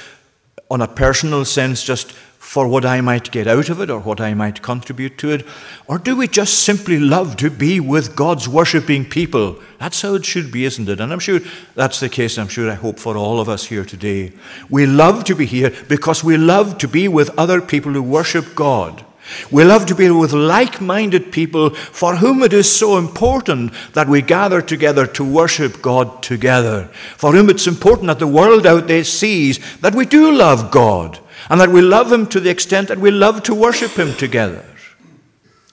[0.70, 4.20] on a personal sense, just for what I might get out of it or what
[4.20, 5.46] I might contribute to it?
[5.86, 9.60] Or do we just simply love to be with God's worshipping people?
[9.78, 11.00] That's how it should be, isn't it?
[11.00, 11.40] And I'm sure
[11.74, 14.32] that's the case, I'm sure I hope for all of us here today.
[14.70, 18.54] We love to be here because we love to be with other people who worship
[18.54, 19.04] God.
[19.50, 24.08] We love to be with like minded people for whom it is so important that
[24.08, 26.84] we gather together to worship God together.
[27.16, 31.18] For whom it's important that the world out there sees that we do love God
[31.48, 34.64] and that we love Him to the extent that we love to worship Him together.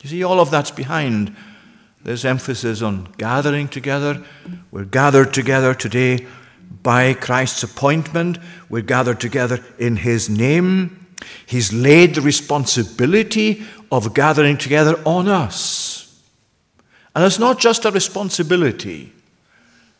[0.01, 1.35] You see, all of that's behind
[2.03, 4.23] this emphasis on gathering together.
[4.71, 6.27] We're gathered together today
[6.83, 8.37] by Christ's appointment,
[8.69, 11.04] we're gathered together in His name.
[11.45, 16.21] He's laid the responsibility of gathering together on us.
[17.15, 19.13] And it's not just a responsibility.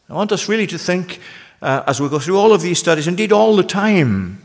[0.10, 1.20] I want us really to think,
[1.62, 4.42] uh, as we go through all of these studies, indeed all the time,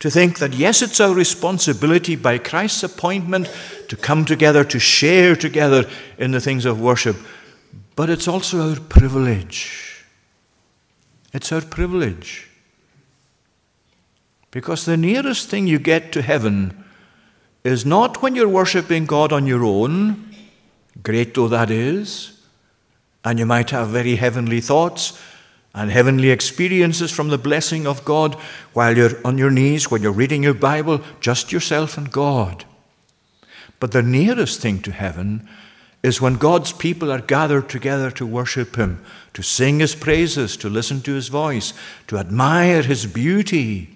[0.00, 3.50] to think that yes, it's our responsibility by Christ's appointment
[3.88, 7.16] to come together, to share together in the things of worship,
[7.96, 10.04] but it's also our privilege.
[11.32, 12.49] It's our privilege.
[14.50, 16.84] Because the nearest thing you get to heaven
[17.62, 20.34] is not when you're worshipping God on your own,
[21.02, 22.40] great though that is,
[23.24, 25.20] and you might have very heavenly thoughts
[25.74, 28.34] and heavenly experiences from the blessing of God
[28.72, 32.64] while you're on your knees, when you're reading your Bible, just yourself and God.
[33.78, 35.48] But the nearest thing to heaven
[36.02, 40.68] is when God's people are gathered together to worship Him, to sing His praises, to
[40.68, 41.72] listen to His voice,
[42.08, 43.89] to admire His beauty.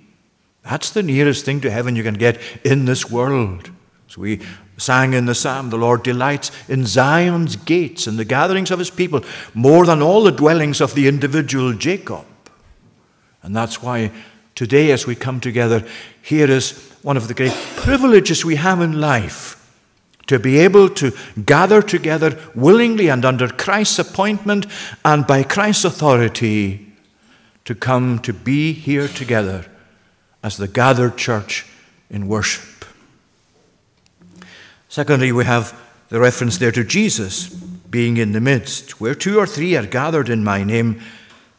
[0.65, 3.71] That's the nearest thing to heaven you can get in this world.
[4.09, 4.41] So we
[4.79, 8.91] sang in the psalm, The Lord delights in Zion's gates and the gatherings of his
[8.91, 12.25] people more than all the dwellings of the individual Jacob.
[13.43, 14.11] And that's why
[14.55, 15.85] today, as we come together,
[16.23, 19.61] here is one of the great privileges we have in life
[20.29, 21.13] to be able to
[21.45, 24.67] gather together willingly and under Christ's appointment
[25.05, 26.95] and by Christ's authority
[27.67, 29.67] to come to be here together
[30.45, 31.67] as the gathered church
[32.11, 32.85] in worship.
[34.89, 35.77] Secondly, we have
[36.11, 39.01] the reference there to Jesus being in the midst.
[39.01, 41.01] Where two or three are gathered in my name,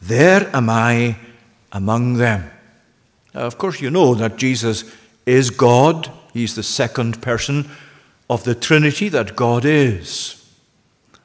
[0.00, 1.16] there am I
[1.72, 2.48] among them.
[3.34, 4.84] Now, of course, you know that Jesus
[5.26, 6.10] is God.
[6.32, 7.68] He's the second person
[8.30, 10.48] of the Trinity that God is.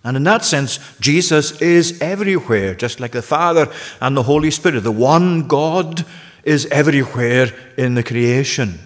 [0.03, 4.81] And in that sense, Jesus is everywhere, just like the Father and the Holy Spirit.
[4.81, 6.03] The one God
[6.43, 8.79] is everywhere in the creation.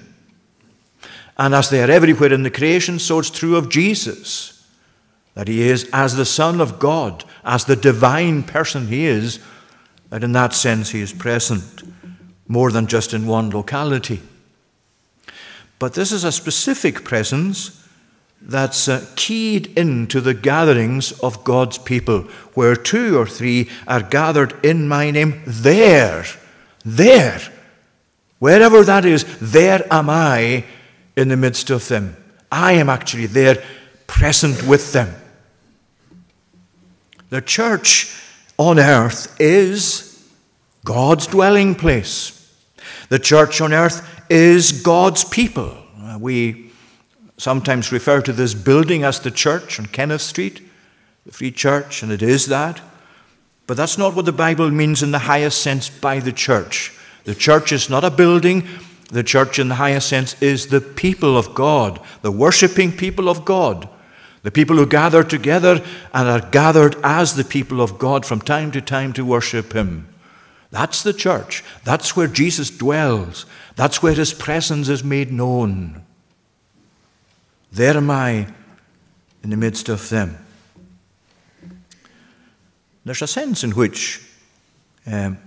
[1.37, 4.65] And as they are everywhere in the creation, so it's true of Jesus.
[5.33, 9.39] That he is, as the Son of God, as the divine person he is,
[10.09, 11.83] that in that sense he is present
[12.47, 14.21] more than just in one locality.
[15.77, 17.85] But this is a specific presence
[18.41, 22.21] that's uh, keyed into the gatherings of God's people,
[22.53, 25.41] where two or three are gathered in my name.
[25.45, 26.25] There,
[26.85, 27.41] there,
[28.39, 30.63] wherever that is, there am I
[31.15, 32.15] in the midst of them.
[32.51, 33.63] I am actually there,
[34.07, 35.13] present with them.
[37.29, 38.15] The church
[38.57, 40.29] on earth is
[40.85, 42.31] God's dwelling place.
[43.09, 45.75] The church on earth is God's people.
[46.19, 46.71] We
[47.37, 50.61] sometimes refer to this building as the church on Kenneth Street,
[51.25, 52.79] the Free Church, and it is that.
[53.67, 56.93] But that's not what the Bible means in the highest sense by the church.
[57.23, 58.67] The church is not a building,
[59.11, 63.45] the church, in the highest sense, is the people of God, the worshipping people of
[63.45, 63.87] God,
[64.43, 68.71] the people who gather together and are gathered as the people of God from time
[68.71, 70.07] to time to worship Him.
[70.71, 71.63] That's the church.
[71.83, 73.45] That's where Jesus dwells.
[73.75, 76.03] That's where His presence is made known.
[77.71, 78.47] There am I
[79.43, 80.44] in the midst of them.
[83.05, 84.21] There's a sense in which
[85.05, 85.37] um,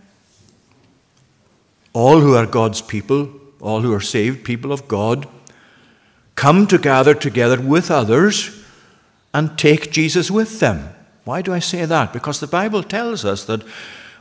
[1.93, 3.29] all who are God's people
[3.61, 5.27] all who are saved, people of God,
[6.35, 8.65] come to gather together with others
[9.35, 10.91] and take Jesus with them.
[11.25, 12.13] Why do I say that?
[12.13, 13.63] Because the Bible tells us that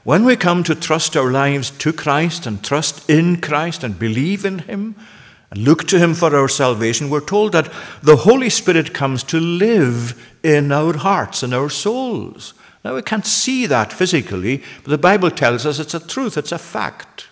[0.03, 4.45] when we come to trust our lives to Christ and trust in Christ and believe
[4.45, 4.95] in Him
[5.51, 7.71] and look to Him for our salvation, we're told that
[8.01, 12.53] the Holy Spirit comes to live in our hearts and our souls.
[12.87, 16.53] Now, we can't see that physically, but the Bible tells us it's a truth, it's
[16.53, 17.27] a fact.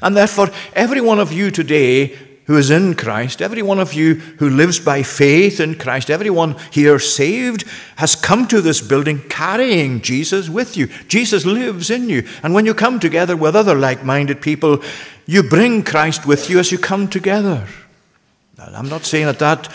[0.00, 2.16] And therefore, every one of you today
[2.46, 6.56] who is in Christ, every one of you who lives by faith in Christ, everyone
[6.70, 7.66] here saved,
[7.96, 10.86] has come to this building carrying Jesus with you.
[11.08, 12.26] Jesus lives in you.
[12.42, 14.82] And when you come together with other like minded people,
[15.26, 17.68] you bring Christ with you as you come together.
[18.58, 19.70] I'm not saying that that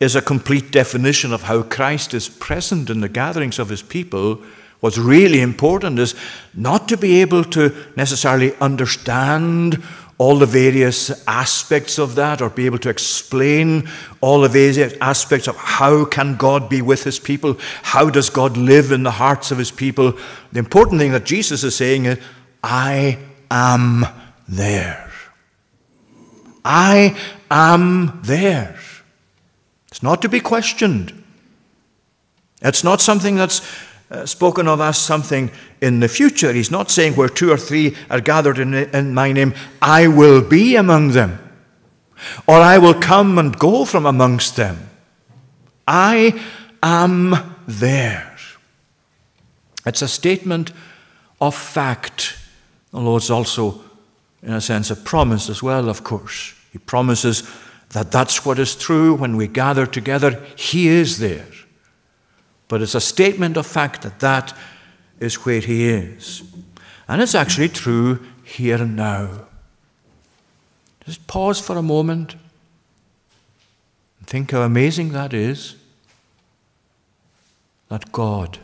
[0.00, 4.42] is a complete definition of how Christ is present in the gatherings of his people.
[4.80, 6.14] What's really important is
[6.54, 9.82] not to be able to necessarily understand
[10.16, 13.88] all the various aspects of that or be able to explain
[14.20, 17.56] all the various aspects of how can God be with his people?
[17.82, 20.18] How does God live in the hearts of his people?
[20.52, 22.18] The important thing that Jesus is saying is,
[22.62, 23.18] I
[23.50, 24.04] am
[24.46, 25.10] there.
[26.64, 27.16] I
[27.50, 28.78] am there.
[29.90, 31.22] It's not to be questioned.
[32.62, 33.60] It's not something that's
[34.10, 36.52] uh, spoken of as something in the future.
[36.52, 40.42] He's not saying where two or three are gathered in, in my name, I will
[40.42, 41.38] be among them,
[42.46, 44.90] or I will come and go from amongst them.
[45.86, 46.40] I
[46.82, 47.34] am
[47.66, 48.30] there.
[49.86, 50.72] It's a statement
[51.40, 52.36] of fact,
[52.92, 53.80] although it's also,
[54.42, 56.54] in a sense, a promise as well, of course.
[56.72, 57.48] He promises
[57.90, 60.42] that that's what is true when we gather together.
[60.56, 61.46] He is there.
[62.68, 64.56] But it's a statement of fact that that
[65.18, 66.42] is where He is.
[67.08, 69.46] And it's actually true here and now.
[71.04, 72.34] Just pause for a moment
[74.18, 75.74] and think how amazing that is.
[77.88, 78.58] That God,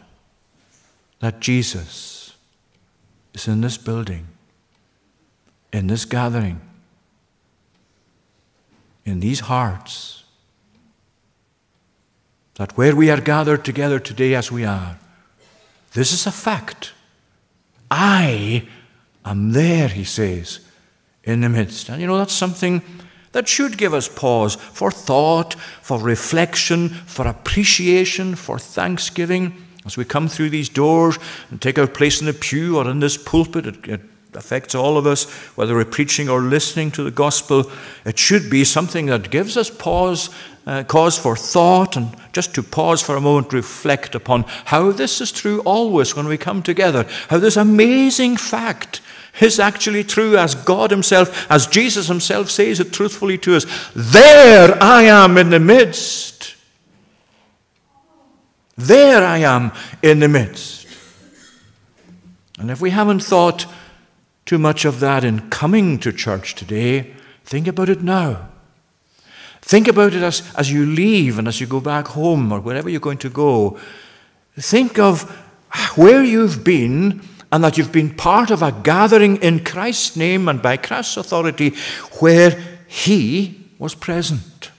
[1.19, 2.35] that Jesus
[3.35, 4.29] is in this building,
[5.73, 6.61] in this gathering
[9.07, 10.25] in these hearts
[12.57, 14.99] that where we are gathered together today as we are,
[15.93, 16.93] this is a fact.
[17.91, 18.67] I
[19.25, 20.61] am there, he says,
[21.23, 21.89] in the midst.
[21.89, 22.83] And you know, that's something
[23.33, 29.55] that should give us pause for thought, for reflection, for appreciation, for thanksgiving.
[29.85, 31.19] As we come through these doors
[31.51, 34.01] and take our place in the pew or in this pulpit, it, it
[34.37, 35.25] affects all of us,
[35.57, 37.71] whether we're preaching or listening to the gospel.
[38.05, 40.31] It should be something that gives us pause,
[40.67, 45.21] uh, cause for thought, and just to pause for a moment, reflect upon how this
[45.21, 47.07] is true always when we come together.
[47.29, 49.01] How this amazing fact
[49.41, 53.67] is actually true as God Himself, as Jesus Himself says it truthfully to us.
[53.95, 56.55] There I am in the midst.
[58.77, 59.73] There I am
[60.03, 60.87] in the midst.
[62.59, 63.67] And if we haven't thought
[64.47, 67.15] too much of that in coming to church today.
[67.45, 68.49] Think about it now.
[69.61, 72.89] Think about it as, as you leave and as you go back home or wherever
[72.89, 73.79] you're going to go.
[74.57, 75.23] Think of
[75.97, 77.21] where you've been
[77.51, 81.75] and that you've been part of a gathering in Christ's name and by Christ's authority
[82.21, 84.71] where He was present.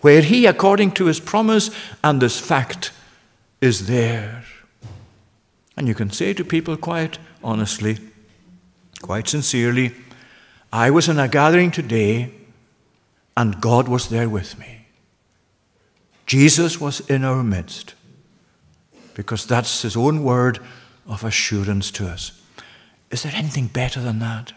[0.00, 1.70] Where He, according to His promise
[2.02, 2.90] and this fact,
[3.60, 4.44] is there.
[5.76, 7.98] And you can say to people quite honestly,
[8.98, 9.94] quite sincerely,
[10.72, 12.32] I was in a gathering today
[13.36, 14.86] and God was there with me.
[16.26, 17.94] Jesus was in our midst
[19.14, 20.58] because that's his own word
[21.06, 22.32] of assurance to us.
[23.10, 24.52] Is there anything better than that?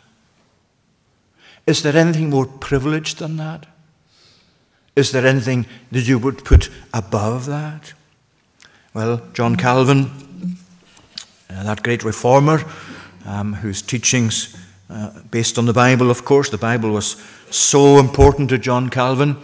[1.67, 3.67] Is there anything more privileged than that?
[4.95, 7.93] Is there anything that you would put above that?
[8.93, 10.09] Well, John Calvin,
[11.49, 12.63] uh, that great reformer,
[13.25, 14.55] um, whose teachings,
[14.89, 19.37] uh, based on the Bible, of course, the Bible was so important to John Calvin,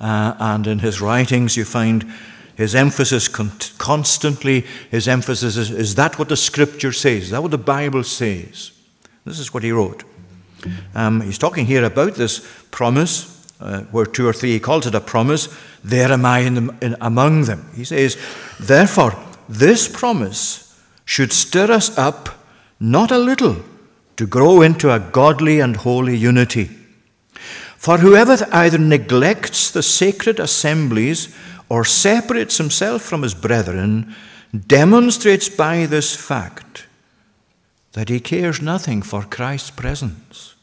[0.00, 2.04] uh, and in his writings you find
[2.56, 7.24] his emphasis con- constantly, his emphasis is, is that what the Scripture says?
[7.24, 8.72] Is that what the Bible says?
[9.24, 10.04] This is what he wrote.
[10.94, 14.94] Um, he's talking here about this promise, uh, where two or three, he calls it
[14.94, 15.48] a promise.
[15.84, 17.70] There am I in the, in, among them.
[17.74, 18.16] He says,
[18.58, 19.14] Therefore,
[19.48, 22.28] this promise should stir us up
[22.80, 23.56] not a little,
[24.16, 26.70] to grow into a godly and holy unity.
[27.76, 31.34] For whoever either neglects the sacred assemblies
[31.68, 34.14] or separates himself from his brethren
[34.66, 36.86] demonstrates by this fact
[37.92, 40.54] that he cares nothing for Christ's presence.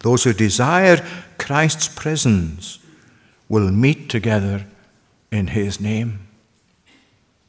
[0.00, 1.04] Those who desire
[1.38, 2.78] Christ's presence
[3.48, 4.66] will meet together
[5.32, 6.20] in his name.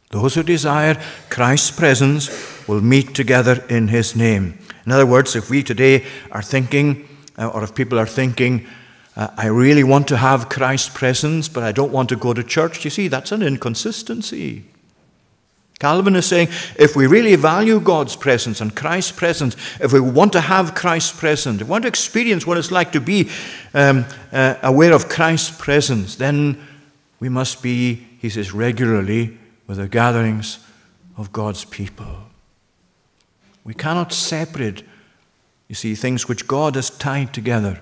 [0.09, 2.27] Those who desire Christ's presence
[2.69, 4.59] will meet together in his name.
[4.85, 8.67] In other words, if we today are thinking, uh, or if people are thinking,
[9.15, 12.43] uh, I really want to have Christ's presence, but I don't want to go to
[12.43, 14.65] church, you see, that's an inconsistency.
[15.79, 20.33] Calvin is saying if we really value God's presence and Christ's presence, if we want
[20.33, 23.31] to have Christ's presence, if we want to experience what it's like to be
[23.73, 26.61] um, uh, aware of Christ's presence, then
[27.19, 30.59] we must be, he says, regularly with the gatherings
[31.17, 32.28] of God's people.
[33.63, 34.83] We cannot separate,
[35.67, 37.79] you see, things which God has tied together.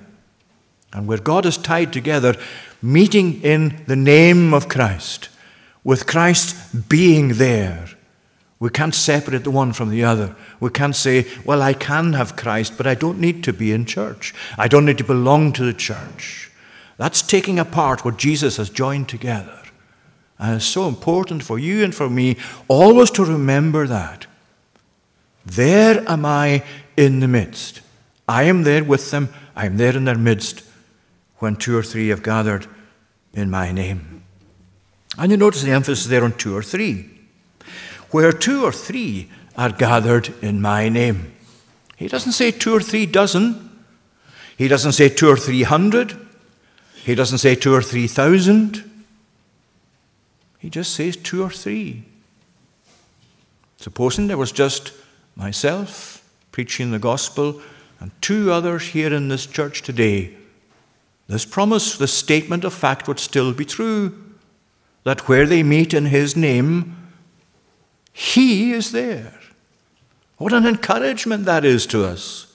[0.93, 2.35] And where God is tied together,
[2.81, 5.29] meeting in the name of Christ,
[5.83, 7.87] with Christ being there,
[8.59, 10.35] we can't separate the one from the other.
[10.59, 13.85] We can't say, well, I can have Christ, but I don't need to be in
[13.85, 14.33] church.
[14.57, 16.51] I don't need to belong to the church.
[16.97, 19.61] That's taking apart what Jesus has joined together.
[20.39, 24.26] And it's so important for you and for me always to remember that.
[25.47, 26.63] There am I
[26.97, 27.81] in the midst.
[28.27, 29.29] I am there with them.
[29.55, 30.63] I am there in their midst
[31.37, 32.67] when two or three have gathered
[33.33, 34.23] in my name.
[35.17, 37.09] And you notice the emphasis there on two or three.
[38.11, 41.33] Where two or three are gathered in my name.
[41.95, 43.83] He doesn't say two or three dozen.
[44.57, 46.17] He doesn't say two or three hundred.
[46.95, 48.83] He doesn't say two or three thousand.
[50.59, 52.03] He just says two or three.
[53.77, 54.91] Supposing there was just
[55.37, 57.61] myself preaching the gospel
[57.99, 60.33] and two others here in this church today,
[61.27, 64.23] this promise, this statement of fact would still be true
[65.03, 67.11] that where they meet in His name,
[68.11, 69.39] He is there.
[70.37, 72.46] What an encouragement that is to us.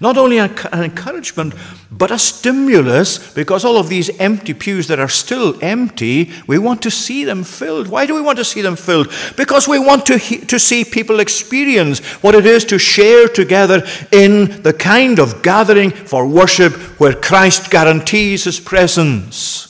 [0.00, 1.54] Not only an encouragement,
[1.90, 6.82] but a stimulus, because all of these empty pews that are still empty, we want
[6.82, 7.88] to see them filled.
[7.88, 9.12] Why do we want to see them filled?
[9.36, 13.84] Because we want to, he- to see people experience what it is to share together
[14.12, 19.64] in the kind of gathering for worship where Christ guarantees his presence.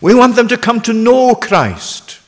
[0.00, 2.20] We want them to come to know Christ.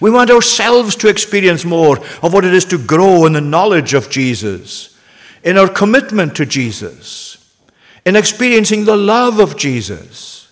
[0.00, 3.94] We want ourselves to experience more of what it is to grow in the knowledge
[3.94, 4.89] of Jesus
[5.42, 7.36] in our commitment to Jesus,
[8.04, 10.50] in experiencing the love of Jesus.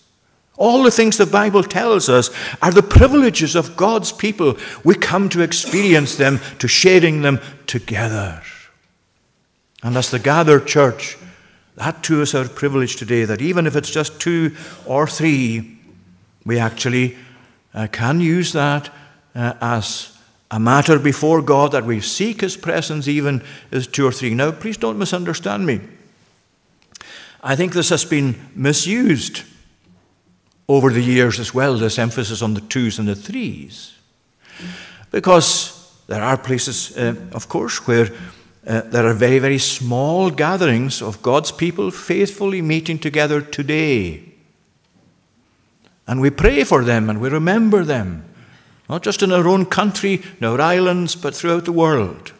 [0.56, 2.30] All the things the Bible tells us
[2.60, 4.56] are the privileges of God's people.
[4.82, 8.42] We come to experience them, to sharing them together.
[9.84, 11.16] And as the gathered church,
[11.76, 15.78] that too is our privilege today, that even if it's just two or three,
[16.44, 17.16] we actually
[17.72, 18.90] uh, can use that
[19.36, 20.17] uh, as
[20.50, 24.34] a matter before God that we seek His presence even as two or three.
[24.34, 25.80] Now, please don't misunderstand me.
[27.42, 29.42] I think this has been misused
[30.68, 33.94] over the years as well, this emphasis on the twos and the threes.
[35.10, 35.74] Because
[36.06, 38.10] there are places, uh, of course, where
[38.66, 44.24] uh, there are very, very small gatherings of God's people faithfully meeting together today.
[46.06, 48.27] And we pray for them and we remember them
[48.88, 52.32] not just in our own country, in our islands, but throughout the world.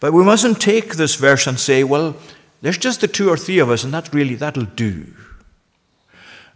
[0.00, 2.16] But we mustn't take this verse and say, well,
[2.62, 5.06] there's just the two or three of us, and that really, that'll do.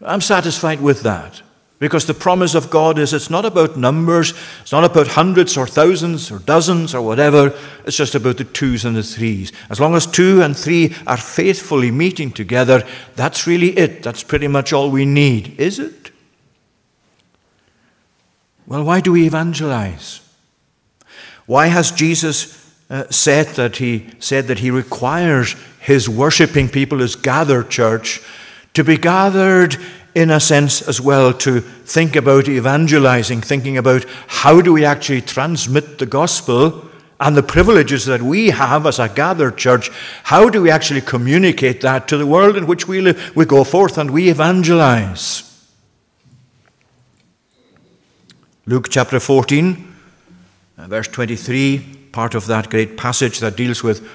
[0.01, 1.43] I'm satisfied with that.
[1.83, 5.67] Because the promise of God is it's not about numbers, it's not about hundreds or
[5.67, 7.53] thousands or dozens or whatever,
[7.85, 9.51] it's just about the twos and the threes.
[9.69, 14.05] As long as two and three are faithfully meeting together, that's really it.
[14.05, 16.12] That's pretty much all we need, is it?
[18.67, 20.21] Well, why do we evangelize?
[21.47, 22.59] Why has Jesus
[22.89, 28.21] uh, said that he said that he requires his worshiping people, his gathered church,
[28.75, 29.77] to be gathered
[30.15, 35.23] in a sense as well to think about evangelizing, thinking about how do we actually
[35.23, 36.89] transmit the gospel
[37.19, 39.91] and the privileges that we have as a gathered church,
[40.25, 43.35] how do we actually communicate that to the world in which we live?
[43.37, 45.52] We go forth and we evangelize.
[48.65, 49.93] Luke chapter 14,
[50.79, 51.81] uh, verse 23,
[52.13, 54.09] part of that great passage that deals with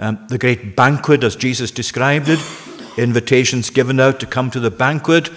[0.00, 2.40] um, the great banquet as Jesus described it.
[2.98, 5.30] Invitations given out to come to the banquet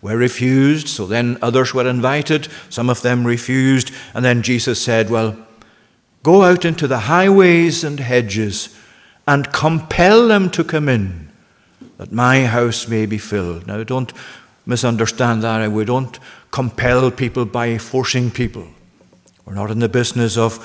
[0.00, 5.10] were refused, so then others were invited, some of them refused, and then Jesus said,
[5.10, 5.36] Well,
[6.22, 8.74] go out into the highways and hedges
[9.28, 11.28] and compel them to come in,
[11.98, 13.66] that my house may be filled.
[13.66, 14.14] Now, don't
[14.64, 15.70] misunderstand that.
[15.70, 16.18] We don't
[16.50, 18.66] compel people by forcing people.
[19.44, 20.58] We're not in the business of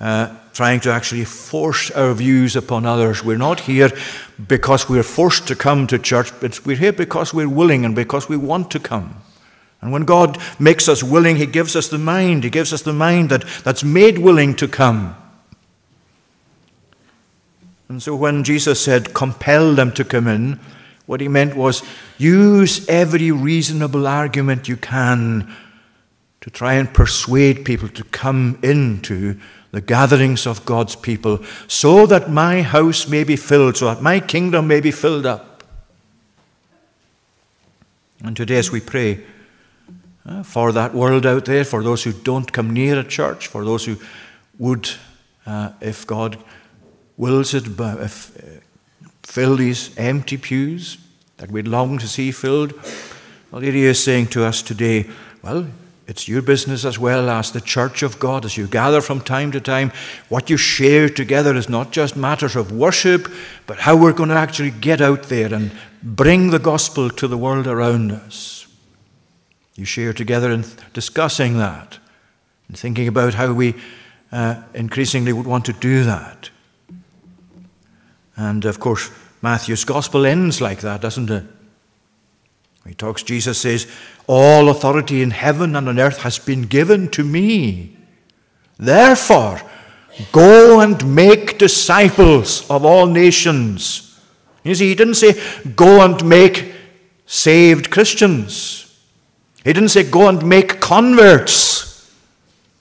[0.00, 3.24] uh, trying to actually force our views upon others.
[3.24, 3.90] We're not here
[4.48, 8.28] because we're forced to come to church, but we're here because we're willing and because
[8.28, 9.16] we want to come.
[9.80, 12.42] And when God makes us willing, He gives us the mind.
[12.42, 15.14] He gives us the mind that, that's made willing to come.
[17.88, 20.58] And so when Jesus said, compel them to come in,
[21.06, 21.82] what he meant was
[22.18, 25.54] use every reasonable argument you can
[26.40, 29.38] to try and persuade people to come into
[29.70, 34.20] the gatherings of God's people so that my house may be filled, so that my
[34.20, 35.64] kingdom may be filled up.
[38.22, 39.24] And today, as we pray
[40.24, 43.64] uh, for that world out there, for those who don't come near a church, for
[43.64, 43.96] those who
[44.58, 44.88] would,
[45.44, 46.38] uh, if God
[47.16, 48.63] wills it, if,
[49.24, 50.98] fill these empty pews
[51.38, 52.72] that we long to see filled.
[53.50, 55.08] Well, here he is saying to us today,
[55.42, 55.66] well,
[56.06, 59.50] it's your business as well as the church of God as you gather from time
[59.52, 59.90] to time.
[60.28, 63.26] What you share together is not just matters of worship,
[63.66, 65.72] but how we're going to actually get out there and
[66.02, 68.66] bring the gospel to the world around us.
[69.76, 71.98] You share together in discussing that
[72.68, 73.74] and thinking about how we
[74.30, 76.50] uh, increasingly would want to do that.
[78.36, 79.10] And of course,
[79.42, 81.44] Matthew's gospel ends like that, doesn't it?
[82.86, 83.86] He talks, Jesus says,
[84.26, 87.96] All authority in heaven and on earth has been given to me.
[88.78, 89.60] Therefore,
[90.32, 94.20] go and make disciples of all nations.
[94.64, 95.40] You see, he didn't say,
[95.76, 96.72] Go and make
[97.26, 98.80] saved Christians.
[99.64, 102.12] He didn't say, Go and make converts.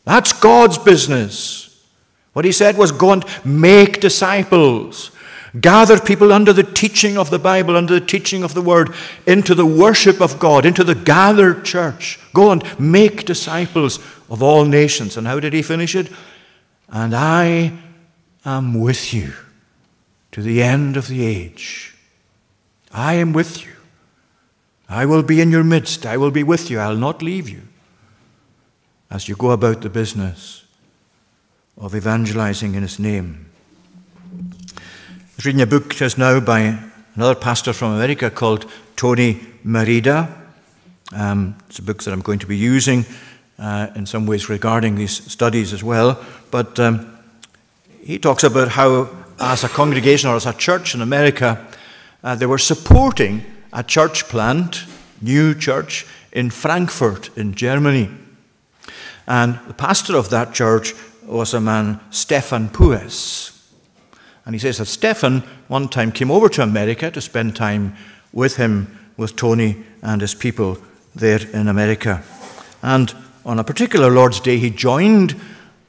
[0.05, 1.81] That's God's business.
[2.33, 5.11] What he said was, Go and make disciples.
[5.59, 8.93] Gather people under the teaching of the Bible, under the teaching of the Word,
[9.27, 12.19] into the worship of God, into the gathered church.
[12.33, 13.99] Go and make disciples
[14.29, 15.15] of all nations.
[15.15, 16.11] And how did he finish it?
[16.89, 17.73] And I
[18.45, 19.33] am with you
[20.31, 21.93] to the end of the age.
[22.91, 23.71] I am with you.
[24.89, 26.05] I will be in your midst.
[26.05, 26.79] I will be with you.
[26.79, 27.61] I'll not leave you
[29.11, 30.65] as you go about the business
[31.77, 33.52] of evangelizing in his name.
[35.34, 36.77] I was reading a book just now by
[37.15, 40.29] another pastor from America called Tony Merida.
[41.11, 43.03] Um, it's a book that I'm going to be using
[43.57, 46.23] uh, in some ways regarding these studies as well.
[46.51, 47.17] But um,
[48.03, 49.09] he talks about how,
[49.39, 51.65] as a congregation or as a church in America,
[52.23, 54.86] uh, they were supporting a church plant,
[55.19, 58.11] new church, in Frankfurt in Germany.
[59.25, 60.93] And the pastor of that church
[61.25, 63.52] was a man, Stefan Puis.
[64.45, 67.95] And he says that Stefan one time came over to America to spend time
[68.31, 70.77] with him, with Tony and his people
[71.15, 72.23] there in America.
[72.81, 73.13] And
[73.45, 75.39] on a particular Lord's Day, he joined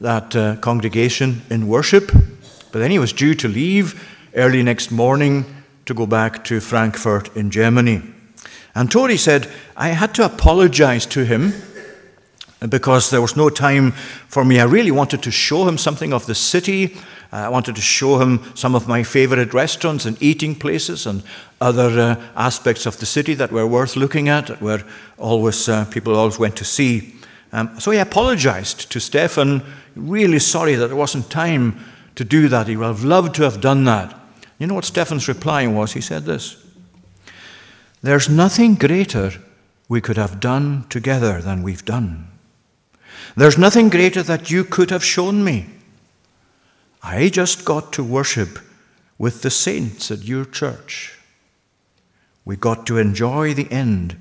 [0.00, 2.12] that uh, congregation in worship,
[2.72, 5.44] but then he was due to leave early next morning
[5.86, 8.02] to go back to Frankfurt in Germany.
[8.74, 11.54] And Tony said, I had to apologize to him
[12.68, 13.92] because there was no time
[14.28, 14.58] for me.
[14.58, 16.96] I really wanted to show him something of the city
[17.34, 21.22] I wanted to show him some of my favorite restaurants and eating places and
[21.60, 24.84] other uh, aspects of the city that were worth looking at, where
[25.18, 27.16] always uh, people always went to see.
[27.52, 29.62] Um, so he apologized to Stefan,
[29.96, 32.68] really sorry that there wasn't time to do that.
[32.68, 34.16] He would have loved to have done that.
[34.60, 35.92] You know what Stefan's reply was?
[35.92, 36.64] He said this
[38.00, 39.32] There's nothing greater
[39.88, 42.28] we could have done together than we've done.
[43.36, 45.66] There's nothing greater that you could have shown me.
[47.04, 48.58] I just got to worship
[49.18, 51.18] with the saints at your church.
[52.46, 54.16] We got to enjoy the end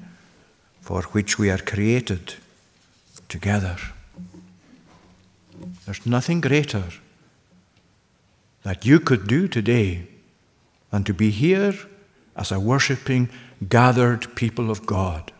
[0.81, 2.35] for which we are created
[3.29, 3.77] together.
[5.85, 6.83] There's nothing greater
[8.63, 10.07] that you could do today
[10.91, 11.73] than to be here
[12.35, 13.29] as a worshipping,
[13.69, 15.31] gathered people of God.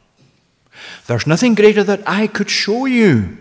[1.08, 3.38] There's nothing greater that I could show you.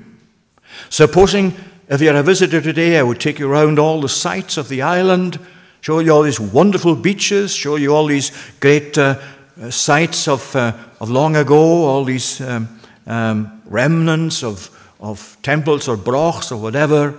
[0.91, 1.55] Supposing
[1.93, 4.81] if you're a visitor today, I would take you around all the sights of the
[4.81, 5.39] island,
[5.83, 9.21] show you all these wonderful beaches, show you all these great uh,
[9.61, 14.71] uh, sites of, uh, of long ago, all these um, um, remnants of,
[15.03, 17.15] of temples or brochs or whatever.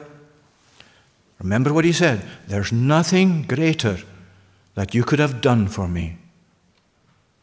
[1.37, 3.99] Remember what he said there's nothing greater
[4.73, 6.17] that you could have done for me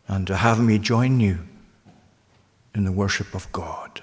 [0.08, 1.38] than to have me join you
[2.74, 4.02] in the worship of God.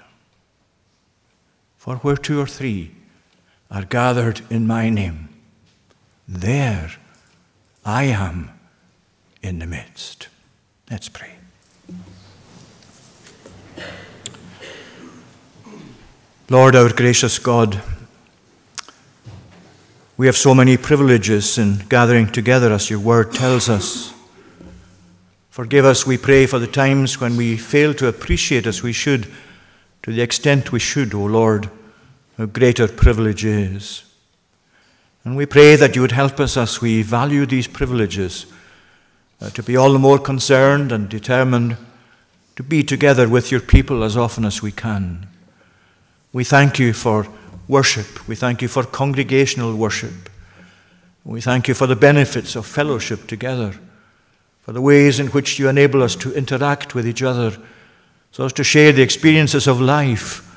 [1.76, 2.92] For where two or three
[3.70, 5.28] are gathered in my name,
[6.26, 6.92] there
[7.84, 8.50] I am
[9.42, 10.28] in the midst.
[10.90, 11.32] Let's pray.
[16.50, 17.82] Lord, our gracious God,
[20.16, 24.14] we have so many privileges in gathering together as your word tells us.
[25.50, 29.30] Forgive us, we pray, for the times when we fail to appreciate as we should,
[30.04, 31.70] to the extent we should, O Lord
[32.46, 34.04] greater privilege is.
[35.24, 38.46] And we pray that you would help us as we value these privileges
[39.40, 41.76] uh, to be all the more concerned and determined
[42.56, 45.26] to be together with your people as often as we can.
[46.32, 47.28] We thank you for
[47.68, 48.26] worship.
[48.26, 50.30] We thank you for congregational worship.
[51.24, 53.74] We thank you for the benefits of fellowship together,
[54.62, 57.56] for the ways in which you enable us to interact with each other
[58.32, 60.47] so as to share the experiences of life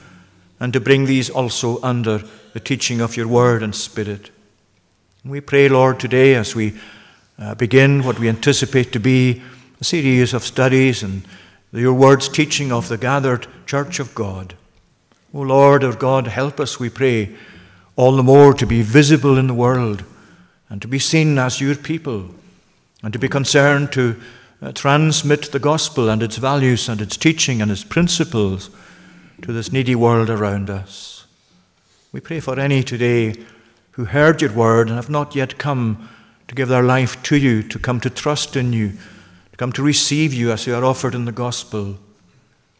[0.61, 2.19] and to bring these also under
[2.53, 4.29] the teaching of your word and spirit.
[5.25, 6.79] We pray, Lord, today as we
[7.39, 9.41] uh, begin what we anticipate to be
[9.79, 11.23] a series of studies and
[11.71, 14.53] your words teaching of the gathered church of God.
[15.33, 17.35] O Lord our God, help us, we pray,
[17.95, 20.03] all the more to be visible in the world
[20.69, 22.29] and to be seen as your people
[23.01, 24.15] and to be concerned to
[24.61, 28.69] uh, transmit the gospel and its values and its teaching and its principles
[29.41, 31.25] to this needy world around us.
[32.11, 33.35] We pray for any today
[33.91, 36.09] who heard your word and have not yet come
[36.47, 38.91] to give their life to you, to come to trust in you,
[39.51, 41.97] to come to receive you as you are offered in the gospel.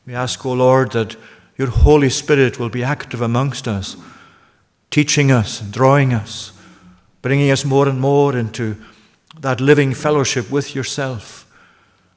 [0.05, 1.15] We ask, O Lord, that
[1.57, 3.95] your Holy Spirit will be active amongst us,
[4.89, 6.51] teaching us, drawing us,
[7.21, 8.75] bringing us more and more into
[9.39, 11.45] that living fellowship with yourself,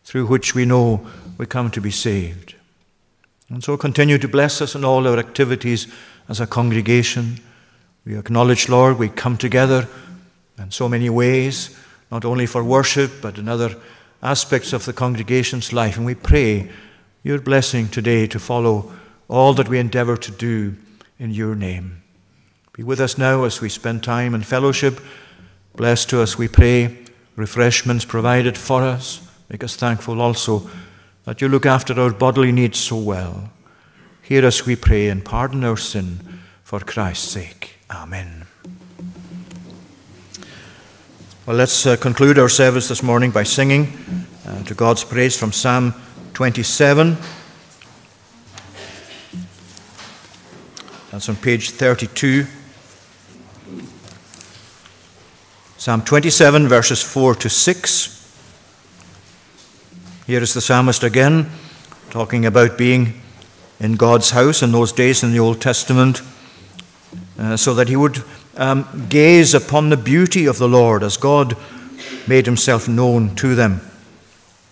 [0.02, 1.06] through which we know
[1.38, 2.53] we come to be saved.
[3.48, 5.86] And so continue to bless us in all our activities
[6.28, 7.40] as a congregation.
[8.04, 9.88] We acknowledge, Lord, we come together
[10.58, 11.76] in so many ways,
[12.10, 13.76] not only for worship, but in other
[14.22, 15.96] aspects of the congregation's life.
[15.96, 16.70] And we pray
[17.22, 18.92] your blessing today to follow
[19.28, 20.76] all that we endeavor to do
[21.18, 22.02] in your name.
[22.72, 25.00] Be with us now as we spend time in fellowship.
[25.76, 26.98] Bless to us, we pray,
[27.36, 29.20] refreshments provided for us.
[29.48, 30.68] Make us thankful also
[31.24, 33.50] that you look after our bodily needs so well.
[34.22, 36.20] Hear us, we pray, and pardon our sin
[36.62, 37.76] for Christ's sake.
[37.90, 38.46] Amen.
[41.46, 43.92] Well, let's uh, conclude our service this morning by singing
[44.46, 45.94] uh, to God's praise from Psalm
[46.32, 47.16] 27.
[51.10, 52.46] That's on page 32.
[55.76, 58.23] Psalm 27, verses 4 to 6.
[60.26, 61.50] Here is the psalmist again,
[62.08, 63.20] talking about being
[63.78, 66.22] in God's house in those days in the Old Testament,
[67.38, 68.24] uh, so that he would
[68.56, 71.58] um, gaze upon the beauty of the Lord as God
[72.26, 73.82] made himself known to them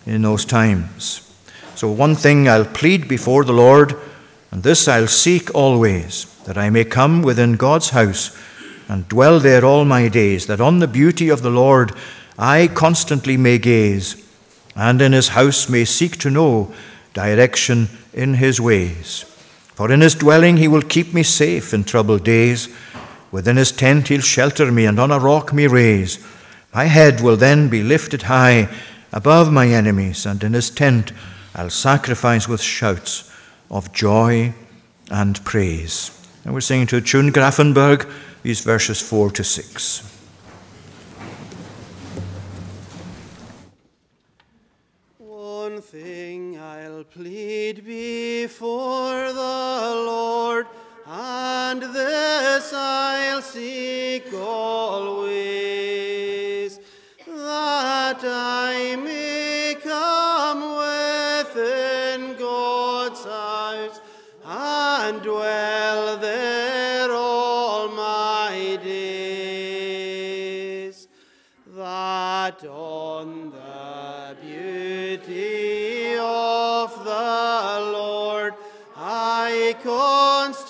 [0.07, 1.31] in those times.
[1.75, 3.95] So, one thing I'll plead before the Lord,
[4.49, 8.35] and this I'll seek always, that I may come within God's house
[8.89, 11.91] and dwell there all my days, that on the beauty of the Lord
[12.39, 14.22] I constantly may gaze,
[14.75, 16.73] and in his house may seek to know
[17.13, 19.25] direction in his ways.
[19.75, 22.69] For in his dwelling he will keep me safe in troubled days.
[23.31, 26.23] Within his tent he'll shelter me, and on a rock me raise.
[26.73, 28.69] My head will then be lifted high
[29.11, 31.11] above my enemies, and in his tent
[31.55, 33.31] I'll sacrifice with shouts
[33.69, 34.53] of joy
[35.09, 36.11] and praise.
[36.43, 38.09] And we're singing to tune Grafenberg
[38.43, 40.12] these verses 4 to 6.
[47.03, 50.67] Plead before the Lord
[51.05, 55.39] and this I'll seek always,
[57.27, 60.32] that I may come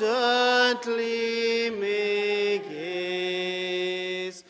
[0.03, 4.43] constantly may gaze,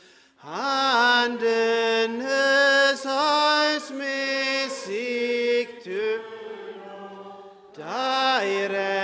[0.43, 6.21] and in his house may seek to
[7.75, 9.03] direction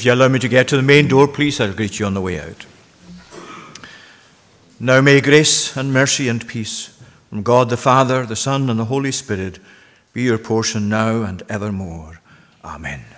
[0.00, 2.14] If you allow me to get to the main door, please, I'll greet you on
[2.14, 2.64] the way out.
[4.80, 6.98] Now may grace and mercy and peace
[7.28, 9.58] from God the Father, the Son, and the Holy Spirit
[10.14, 12.22] be your portion now and evermore.
[12.64, 13.09] Amen.